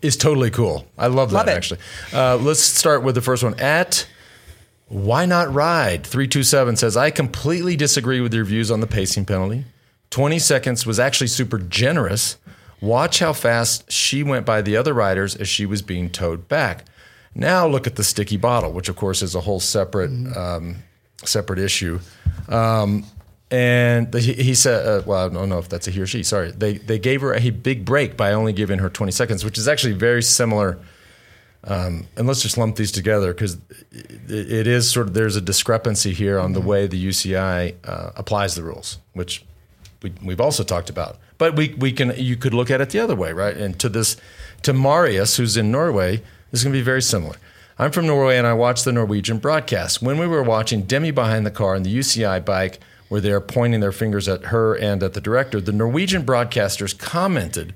[0.00, 0.86] is totally cool.
[0.96, 1.50] I love that it.
[1.50, 1.80] actually.
[2.12, 4.06] Uh, let's start with the first one at.
[4.88, 6.06] Why not ride?
[6.06, 9.64] 327 says, I completely disagree with your views on the pacing penalty.
[10.10, 12.38] 20 seconds was actually super generous.
[12.80, 16.86] Watch how fast she went by the other riders as she was being towed back.
[17.34, 20.76] Now look at the sticky bottle, which of course is a whole separate um,
[21.24, 22.00] separate issue.
[22.48, 23.04] Um,
[23.50, 26.06] and the, he, he said, uh, well, I don't know if that's a he or
[26.06, 26.22] she.
[26.22, 29.58] Sorry, they they gave her a big break by only giving her 20 seconds, which
[29.58, 30.78] is actually very similar
[31.64, 33.58] and let's just lump these together because
[33.90, 38.10] it, it is sort of there's a discrepancy here on the way the UCI uh,
[38.16, 39.44] applies the rules, which
[40.02, 41.18] we, we've also talked about.
[41.36, 43.56] But we we can you could look at it the other way, right?
[43.56, 44.16] And to this
[44.62, 46.16] to Marius, who's in Norway,
[46.50, 47.36] this is going to be very similar.
[47.78, 50.02] I'm from Norway and I watched the Norwegian broadcast.
[50.02, 53.80] When we were watching Demi behind the car and the UCI bike, where they're pointing
[53.80, 57.74] their fingers at her and at the director, the Norwegian broadcasters commented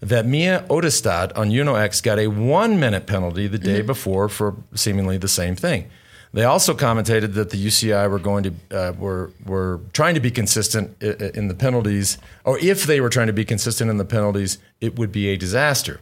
[0.00, 5.18] that Mia Ottestad on Uno-X got a one minute penalty the day before for seemingly
[5.18, 5.90] the same thing.
[6.32, 10.30] They also commentated that the UCI were going to uh, were were trying to be
[10.30, 14.58] consistent in the penalties, or if they were trying to be consistent in the penalties,
[14.80, 16.00] it would be a disaster.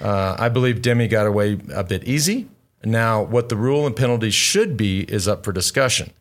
[0.00, 2.48] Uh, I believe Demi got away a bit easy.
[2.84, 6.12] Now, what the rule and penalties should be is up for discussion.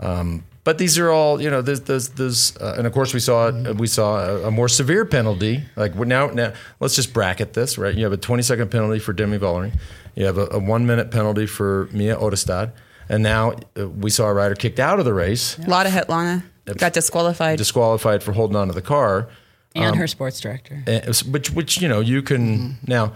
[0.00, 3.20] Um, but these are all, you know, there's, there's, there's uh, and of course we
[3.20, 5.62] saw it, we saw a, a more severe penalty.
[5.76, 7.94] Like we're now, now, let's just bracket this, right?
[7.94, 9.72] You have a 20 second penalty for Demi Vollering,
[10.14, 12.72] you have a, a one minute penalty for Mia Ottestad,
[13.08, 15.92] and now uh, we saw a rider kicked out of the race, A lot of
[15.92, 16.44] hit Lana
[16.76, 17.56] got disqualified.
[17.56, 19.30] disqualified for holding onto the car,
[19.74, 20.84] And um, her sports director.
[20.86, 22.72] Eh, and- which, which you know, you can mm-hmm.
[22.86, 23.14] now.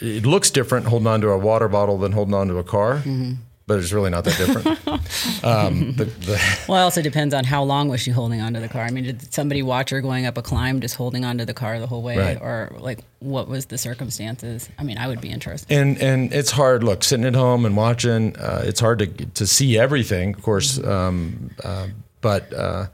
[0.00, 3.32] It looks different holding onto a water bottle than holding onto a car, mm-hmm.
[3.70, 4.66] But it's really not that different.
[5.44, 8.66] um, the, the, Well, it also depends on how long was she holding onto the
[8.66, 8.82] car.
[8.82, 11.78] I mean, did somebody watch her going up a climb just holding onto the car
[11.78, 12.38] the whole way, Right.
[12.40, 14.68] or like what was the circumstances?
[14.76, 15.72] I mean, I would be interested.
[15.72, 16.82] and and it's hard.
[16.82, 20.82] Look, sitting at home and watching, uh, it's hard to to see everything, of course.
[20.82, 21.86] Um, uh,
[22.20, 22.86] but uh,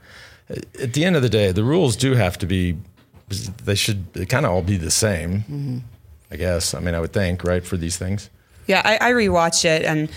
[0.79, 2.77] at the end of the day, the rules do have to be.
[3.65, 5.83] They should kind of all be the same.
[6.29, 6.73] I guess.
[6.75, 8.29] I mean, I would think, right, for these things.
[8.67, 10.09] Yeah, I, I rewatched it, and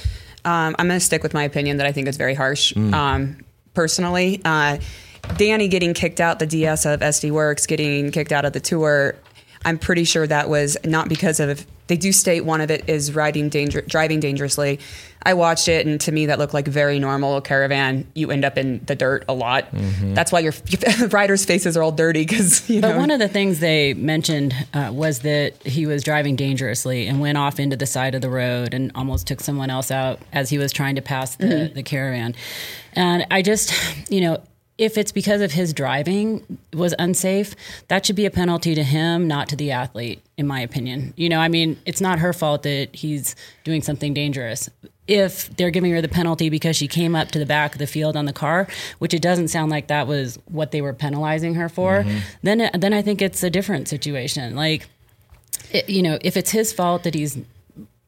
[0.44, 2.76] um, I'm going to stick with my opinion that I think is very harsh.
[2.76, 4.78] Um, personally, uh,
[5.36, 9.16] Danny getting kicked out the DS of SD Worx, getting kicked out of the tour.
[9.64, 11.66] I'm pretty sure that was not because of.
[11.88, 14.78] They do state one of it is riding danger, driving dangerously.
[15.22, 18.06] I watched it, and to me, that looked like very normal caravan.
[18.14, 19.68] You end up in the dirt a lot.
[19.72, 22.88] That's why your, your riders' faces are all dirty because you know.
[22.88, 27.20] But one of the things they mentioned uh, was that he was driving dangerously and
[27.20, 30.48] went off into the side of the road and almost took someone else out as
[30.48, 32.34] he was trying to pass the, the caravan.
[32.94, 33.72] And I just,
[34.10, 34.42] you know,
[34.80, 37.54] if it's because of his driving was unsafe,
[37.88, 41.12] that should be a penalty to him, not to the athlete, in my opinion.
[41.18, 44.70] You know, I mean, it's not her fault that he's doing something dangerous.
[45.10, 47.86] If they're giving her the penalty because she came up to the back of the
[47.88, 48.68] field on the car,
[49.00, 52.18] which it doesn't sound like that was what they were penalizing her for, mm-hmm.
[52.44, 54.54] then then I think it's a different situation.
[54.54, 54.88] Like,
[55.72, 57.36] it, you know, if it's his fault that he's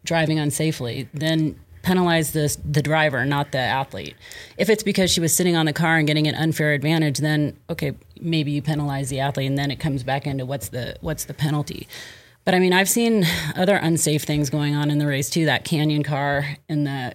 [0.04, 4.14] driving unsafely, then penalize the the driver, not the athlete.
[4.56, 7.56] If it's because she was sitting on the car and getting an unfair advantage, then
[7.68, 11.24] okay, maybe you penalize the athlete, and then it comes back into what's the what's
[11.24, 11.88] the penalty.
[12.44, 13.24] But I mean, I've seen
[13.56, 15.44] other unsafe things going on in the race too.
[15.46, 17.14] That canyon car and the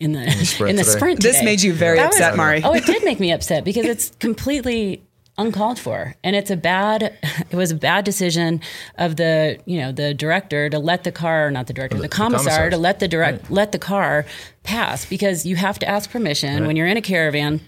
[0.00, 0.96] in the sprint in the today.
[0.96, 1.22] sprint.
[1.22, 2.62] This made you very That was- upset, Mari.
[2.64, 5.02] Oh, it did make me upset because it's completely
[5.36, 7.02] uncalled for and it's a bad
[7.50, 8.60] it was a bad decision
[8.98, 12.08] of the you know the director to let the car not the director the, the
[12.08, 12.70] commissar commissars.
[12.70, 14.24] to let the direct let the car
[14.62, 16.66] pass because you have to ask permission Right.
[16.68, 17.60] when you're in a caravan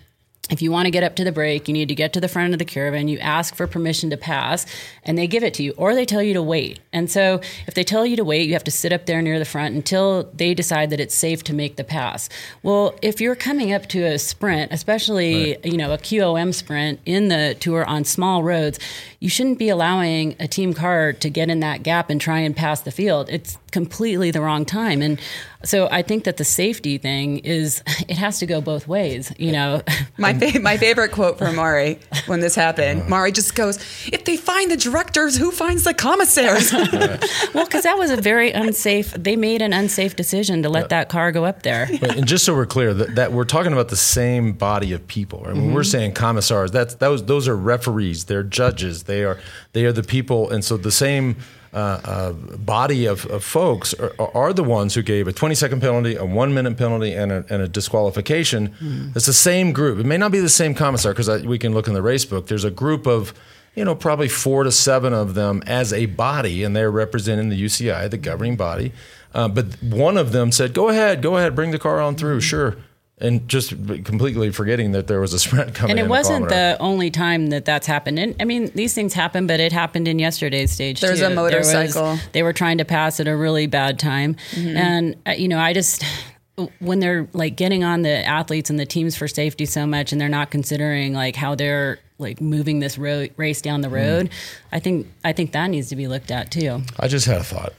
[0.50, 2.28] if you want to get up to the break, you need to get to the
[2.28, 3.08] front of the caravan.
[3.08, 4.64] You ask for permission to pass,
[5.02, 6.78] and they give it to you, or they tell you to wait.
[6.92, 9.38] And so, if they tell you to wait, you have to sit up there near
[9.38, 12.28] the front until they decide that it's safe to make the pass.
[12.62, 17.28] Well, if you're coming up to a sprint, especially you know a QOM sprint in
[17.28, 18.78] the tour on small roads,
[19.18, 22.54] you shouldn't be allowing a team car to get in that gap and try and
[22.54, 23.28] pass the field.
[23.30, 25.02] It's completely the wrong time.
[25.02, 25.20] And
[25.66, 29.32] so, I think that the safety thing is it has to go both ways.
[29.38, 29.82] You know.
[30.18, 33.76] My fa- my favorite quote from Mari when this happened, Mari just goes,
[34.10, 36.72] "If they find the directors, who finds the commissaires?"
[37.54, 39.12] Well, because that was a very unsafe.
[39.12, 41.86] They made an unsafe decision to let that car go up there.
[42.00, 45.06] But- and just so we're clear, that, that we're talking about the same body of
[45.06, 45.40] people.
[45.44, 45.54] Right?
[45.54, 45.90] When we're Mm-hmm.
[45.90, 49.38] saying commissars, that's those those are referees, they're judges, they are
[49.74, 51.36] they are the people, and so the same.
[51.76, 55.78] Uh, uh, body of, of folks are, are the ones who gave a 20 second
[55.82, 58.68] penalty, a one minute penalty, and a, and a disqualification.
[58.68, 59.10] Mm-hmm.
[59.14, 59.98] It's the same group.
[59.98, 62.46] It may not be the same commissar because we can look in the race book.
[62.46, 63.34] There's a group of,
[63.74, 67.62] you know, probably four to seven of them as a body, and they're representing the
[67.62, 68.92] UCI, the governing body.
[69.34, 72.40] Uh, but one of them said, "Go ahead, go ahead, bring the car on through,
[72.40, 72.78] sure."
[73.18, 73.70] And just
[74.04, 75.92] completely forgetting that there was a sprint coming.
[75.92, 78.18] And it in wasn't the only time that that's happened.
[78.18, 81.00] And I mean, these things happen, but it happened in yesterday's stage.
[81.00, 81.24] There's too.
[81.24, 82.18] a There was- motorcycle.
[82.32, 85.72] they were trying to pass at a really bad time, and uh, you know, I
[85.72, 86.04] just
[86.78, 90.20] when they're like getting on the athletes and the teams for safety so much, and
[90.20, 94.28] they're not considering like how they're like moving this ro- race down the road.
[94.72, 96.82] I think I think that needs to be looked at too.
[97.00, 97.72] I just had a thought.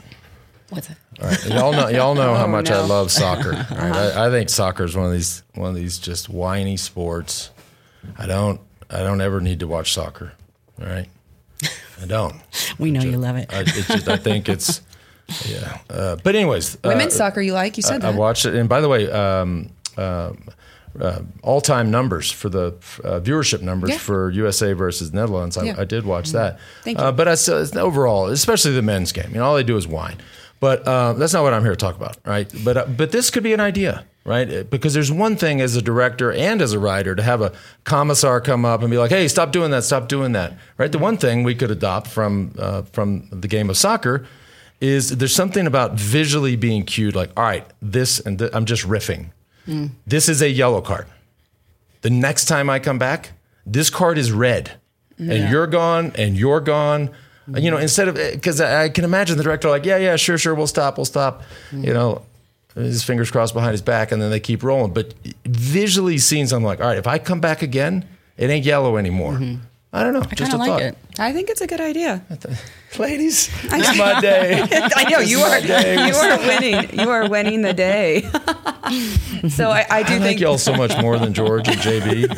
[0.69, 0.97] What's it?
[1.21, 3.53] All right, y'all know y'all know how much I love soccer.
[3.53, 3.95] All right?
[4.15, 7.51] I, I think soccer is one of these one of these just whiny sports.
[8.17, 10.33] I don't I don't ever need to watch soccer.
[10.81, 11.07] All right,
[12.01, 12.35] I don't.
[12.79, 13.51] We know you love it.
[13.51, 14.81] I, it's just, I think it's
[15.49, 15.79] yeah.
[15.89, 17.75] Uh, but anyways, Women's uh, soccer, you like?
[17.77, 18.17] You said I that.
[18.19, 20.37] watched it, and by the way, um, um,
[21.01, 22.67] uh, all-time numbers for the
[23.03, 23.97] uh, viewership numbers Yeah.
[23.97, 25.57] for USA versus Netherlands.
[25.57, 25.75] I, Yeah.
[25.79, 26.59] I did watch that.
[26.83, 27.11] Thank Uh, you.
[27.13, 30.17] but I still, overall, especially the men's game, you know, all they do is whine.
[30.59, 32.51] But uh, that's not what I'm here to talk about, right?
[32.63, 34.51] But uh, but this could be an idea, right?
[34.51, 37.51] Uh, Because there's one thing as a director and as a writer to have a
[37.83, 39.83] commissar come up and be like, "Hey, stop doing that!
[39.83, 40.91] Stop doing that!" Right?
[40.91, 44.25] The one thing we could adopt from uh, from the game of soccer
[44.81, 48.83] is there's something about visually being cued, like, "All right, this and th- I'm just
[48.87, 49.29] riffing.
[50.07, 51.05] This is a yellow card.
[52.01, 53.33] The next time I come back,
[53.65, 54.71] this card is red,
[55.19, 57.09] and you're gone, and you're gone."
[57.55, 60.15] You know, instead of eh, because I, I can imagine the director like, yeah, yeah,
[60.17, 61.43] sure, sure, we'll stop, we'll stop.
[61.71, 62.23] You know,
[62.75, 64.93] his fingers crossed behind his back, and then they keep rolling.
[64.93, 65.13] But
[65.45, 68.05] visually scenes I'm like, all right, if I come back again,
[68.37, 69.33] it ain't yellow anymore.
[69.33, 69.61] Mm-hmm.
[69.93, 70.21] I don't know.
[70.29, 70.81] I just kind a of like thought.
[70.81, 70.97] it.
[71.19, 72.21] I think it's a good idea.
[72.99, 74.61] Ladies, it's my day.
[74.71, 75.57] I know you are.
[76.07, 76.99] You are winning.
[76.99, 78.21] You are winning the day.
[79.49, 82.35] so I, I do I think y'all so much more than George and JB.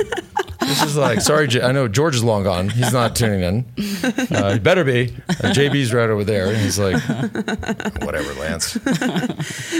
[0.61, 2.69] This is like, sorry, J- I know George is long gone.
[2.69, 3.65] He's not tuning in.
[4.35, 5.13] Uh, he better be.
[5.29, 6.47] Uh, JB's right over there.
[6.47, 7.01] And he's like,
[8.03, 8.77] whatever, Lance.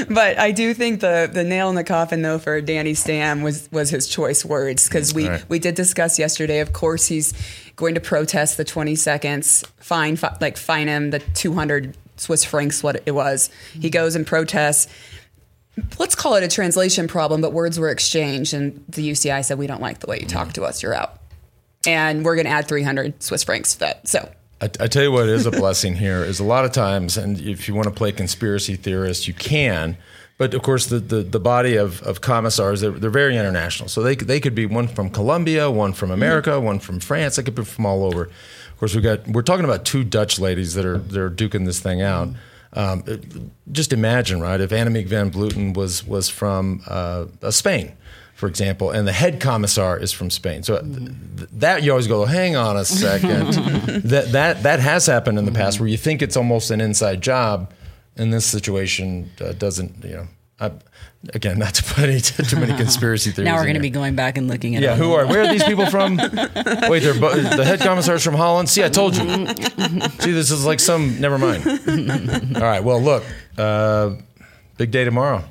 [0.10, 3.70] But I do think the the nail in the coffin though for Danny Stam was
[3.72, 5.48] was his choice words because we Right.
[5.50, 6.60] we did discuss yesterday.
[6.60, 7.34] Of course, he's
[7.80, 12.84] going to protest the 20 seconds fine, fi- like fine him the 200 Swiss francs
[12.84, 13.50] what it was.
[13.72, 13.88] He mm-hmm.
[13.88, 14.92] goes and protests.
[15.98, 19.66] Let's call it a translation problem, but words were exchanged, and the UCI said we
[19.66, 20.62] don't like the way you talk mm-hmm.
[20.62, 20.84] to us.
[20.84, 21.22] You're out,
[21.88, 24.06] and we're going to add 300 Swiss francs to that.
[24.06, 27.16] So I, I tell you what is a blessing here is a lot of times,
[27.16, 29.98] and if you want to play conspiracy theorist, you can.
[30.40, 33.90] But of course, the, the, the body of, of commissars, they're, they're very international.
[33.90, 37.36] So they, could- they could be one from Colombia, one from America, one from France.
[37.36, 38.24] They could be from all over.
[38.24, 41.82] Of course, we got we're talking about two Dutch ladies that are they're duking this
[41.82, 42.30] thing out.
[42.72, 43.22] Um, it-
[43.74, 44.62] just imagine, right?
[44.62, 47.92] If Annemiek van Vleuten was was from uh, uh, Spain,
[48.36, 50.64] for example, and the head commissar is from Spain.
[50.64, 53.52] So th- that you always go, hang on a second.
[54.06, 57.20] that that that has happened in the past where you think it's almost an inside
[57.22, 57.74] job.
[58.20, 60.28] In this situation, uh, doesn't you know?
[60.62, 60.72] I,
[61.34, 63.46] again, not to put any too many conspiracy theories.
[63.48, 65.26] Now we're going to be going back and looking at Yeah, who are?
[65.26, 66.18] Where are these people from?
[66.90, 68.68] Wait, they're bo- the head commissar's from Holland.
[68.70, 69.24] See, I told you.
[70.20, 71.20] See, this is like some.
[71.22, 71.66] Never mind.
[72.58, 72.84] All right.
[72.84, 73.24] Well, look,
[73.58, 74.16] uh,
[74.78, 75.44] big day tomorrow.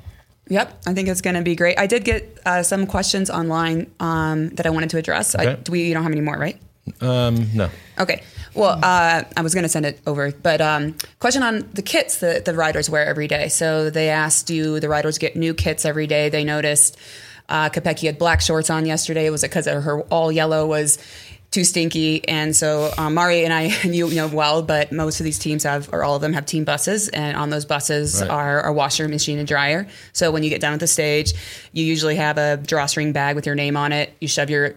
[0.49, 1.77] Yep, I think it's going to be great.
[1.77, 5.35] I did get uh, some questions online um, that I wanted to address.
[5.35, 5.83] I, do we?
[5.83, 6.59] You don't have any more, right?
[7.01, 7.69] Um, no.
[7.99, 8.23] Okay.
[8.53, 12.17] Well, uh, I was going to send it over, but um, question on the kits
[12.19, 13.47] that the riders wear every day.
[13.49, 16.29] So they asked, do the riders get new kits every day?
[16.29, 16.97] They noticed
[17.47, 19.29] uh, Kopecky had black shorts on yesterday.
[19.29, 20.97] Was it because her all yellow was
[21.51, 22.27] too stinky?
[22.27, 25.63] And so um, Mari and I, and you know well, but most of these teams
[25.63, 28.29] have, or all of them have team buses, and on those buses Right.
[28.29, 29.87] are a washer, machine, and dryer.
[30.13, 31.33] So when you get done with the stage,
[31.71, 34.13] you usually have a drawstring bag with your name on it.
[34.21, 34.75] You shove your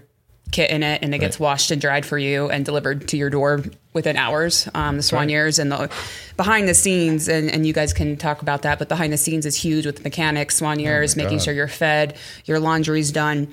[0.52, 1.44] kit in it and it gets Right.
[1.46, 4.68] washed and dried for you and delivered to your door within hours.
[4.74, 5.28] Um, the Right.
[5.28, 5.88] years and the
[6.36, 9.44] behind the scenes, and, and you guys can talk about that, but behind the scenes
[9.46, 11.44] is huge with mechanics, soigneurs, making Oh God.
[11.44, 13.48] sure you're fed, your laundry's done.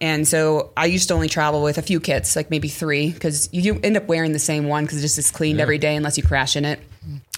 [0.00, 3.48] And so I used to only travel with a few kits, like maybe three, because
[3.52, 6.16] you end up wearing the same one because it just is cleaned every day unless
[6.16, 6.80] you crash in it.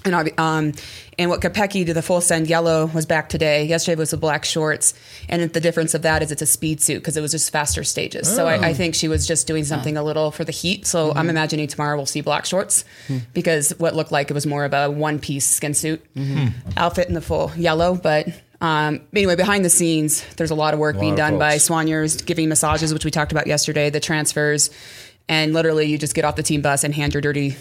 [0.07, 0.73] And um,
[1.19, 3.65] and what Kopecky did the full send yellow was back today.
[3.65, 4.95] Yesterday was the black shorts,
[5.29, 7.83] and the difference of that is it's a speed suit because it was just faster
[7.83, 8.33] stages.
[8.33, 10.87] So I, I think she was just doing something a little for the heat.
[10.87, 12.85] So I'm imagining tomorrow we'll see black shorts
[13.35, 16.05] because what looked like it was more of a one piece skin suit
[16.77, 17.97] outfit in the full yellow.
[17.97, 18.29] But
[18.61, 21.59] um, anyway, behind the scenes, there's a lot of work lot being of done by
[21.59, 21.69] folks.
[21.69, 24.71] soigneurs giving massages, which we talked about yesterday, the transfers,
[25.29, 27.57] and literally you just get off the team bus and hand your dirty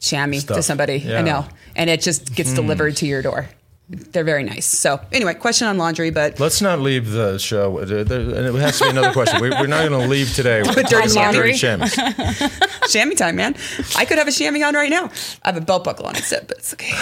[0.00, 0.96] chamois to somebody.
[0.96, 1.18] Yeah.
[1.18, 1.46] I know,
[1.76, 2.56] and it just gets hmm.
[2.56, 3.48] delivered to your door.
[3.90, 4.66] They're very nice.
[4.66, 7.84] So anyway, question on laundry, but Let's not leave the show.
[7.84, 9.40] There- there- it has to be another question.
[9.40, 11.52] We, we're not going to leave today with dirty laundry.
[11.52, 11.88] dirty chamois.
[12.88, 13.56] chamois time, man.
[13.96, 15.10] I could have a chamois on right now.
[15.42, 16.92] I have a belt buckle on instead, but it's okay.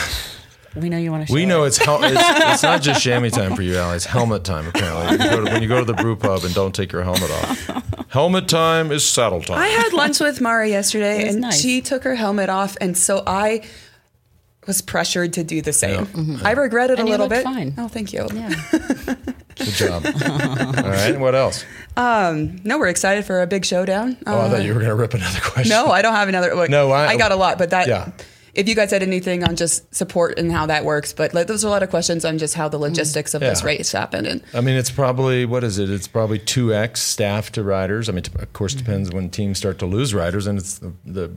[0.81, 1.33] We know you want to.
[1.33, 2.14] We know it's, hel- it's
[2.55, 3.97] it's not just chamois time for you, Ali.
[3.97, 4.66] It's helmet time.
[4.68, 6.93] Apparently, when you, go to, when you go to the brew pub and don't take
[6.93, 8.07] your helmet off.
[8.11, 9.59] Helmet time is saddle time.
[9.59, 11.61] I had lunch with Mara yesterday, and nice.
[11.61, 13.62] she took her helmet off, and so I
[14.66, 16.07] was pressured to do the same.
[16.07, 16.47] Mm-hmm.
[16.47, 17.43] I regret it And a you little bit.
[17.43, 17.74] fine.
[17.79, 18.26] Oh, thank you.
[18.33, 18.49] Yeah.
[19.57, 20.05] Good job.
[20.07, 21.18] All right.
[21.18, 21.64] What else?
[21.97, 24.18] Um, no, we're excited for a big showdown.
[24.26, 25.70] Oh, I thought um, you were going to rip another question.
[25.70, 26.55] No, I don't have another.
[26.55, 27.89] Like, No, I- I, got a lot, but that.
[27.89, 28.11] Yeah.
[28.59, 31.65] If you guys had anything on just support and how that works, but like, those
[31.65, 34.27] are a lot of questions on just how the logistics of this race happened.
[34.27, 35.89] And I mean, it's probably what is it?
[35.89, 38.09] It's probably two x staff to riders.
[38.09, 41.31] I mean, of course, depends when teams start to lose riders, and it's the, the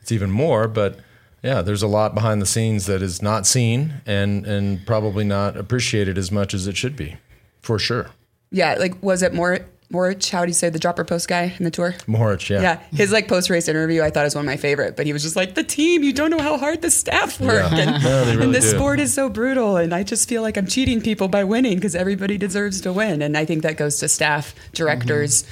[0.00, 0.68] it's even more.
[0.68, 1.00] But
[1.42, 5.56] yeah, there's a lot behind the scenes that is not seen and and probably not
[5.56, 7.16] appreciated as much as it should be,
[7.60, 8.10] for sure.
[8.52, 9.58] yeah, like was it more
[9.90, 10.30] Moritz?
[10.30, 11.92] How do you say the dropper post guy in the tour?
[12.06, 14.96] Mohorič, yeah, Yeah, his like post race interview I thought was one of my favorite,
[14.96, 16.02] but he was just like the team.
[16.04, 17.78] You don't know how hard the staff work, Yeah.
[17.78, 18.66] and, No, really and the do.
[18.68, 19.76] sport is so brutal.
[19.76, 23.20] And I just feel like I'm cheating people by winning because everybody deserves to win.
[23.20, 25.44] And I think that goes to staff, directors,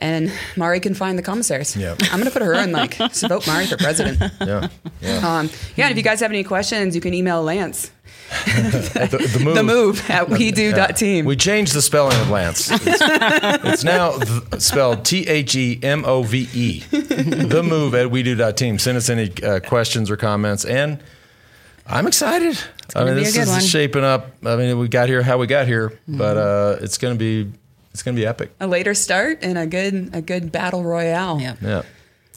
[0.00, 1.76] and Mari can find the commissaries.
[1.76, 1.96] Yeah.
[2.12, 4.20] I'm gonna put her in like just vote Mari for president.
[4.40, 4.68] yeah,
[5.00, 5.16] yeah.
[5.38, 7.90] Um, yeah, and if you guys have any questions, you can email Lance.
[8.28, 9.54] The, the move.
[9.56, 11.24] The move at we do dot team.
[11.24, 12.70] We changed the spelling of Lance.
[12.70, 16.80] It's, it's now th- spelled T H E M O V E.
[16.90, 18.78] The move at we do team.
[18.78, 21.02] Send us any uh, questions or comments, and
[21.86, 22.58] I'm excited.
[22.94, 23.60] I mean, be a this good is one.
[23.60, 24.30] shaping up.
[24.44, 26.80] I mean, we got here how we got here, but Mm-hmm.
[26.80, 27.50] uh, it's gonna be
[27.92, 28.50] it's gonna be epic.
[28.60, 31.40] a later start and a good a good battle royale.
[31.40, 31.54] Yeah.
[31.62, 31.82] Yeah.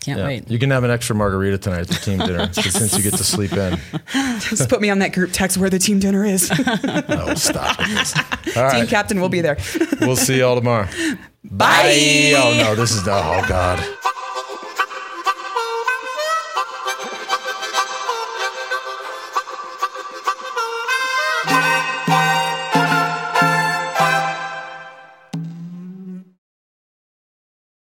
[0.03, 0.25] Can't Yeah.
[0.25, 0.49] wait.
[0.49, 3.23] You can have an extra margarita tonight at the team dinner since you get to
[3.23, 3.79] sleep in.
[4.39, 6.49] Just put me on that group text where the team dinner is.
[6.83, 7.79] Oh, stop.
[7.79, 8.89] All Team right.
[8.89, 9.57] captain will be there.
[10.01, 10.87] We'll see y'all tomorrow.
[11.43, 12.33] Bye.
[12.35, 12.75] Oh, no.
[12.75, 13.79] This is, oh, God.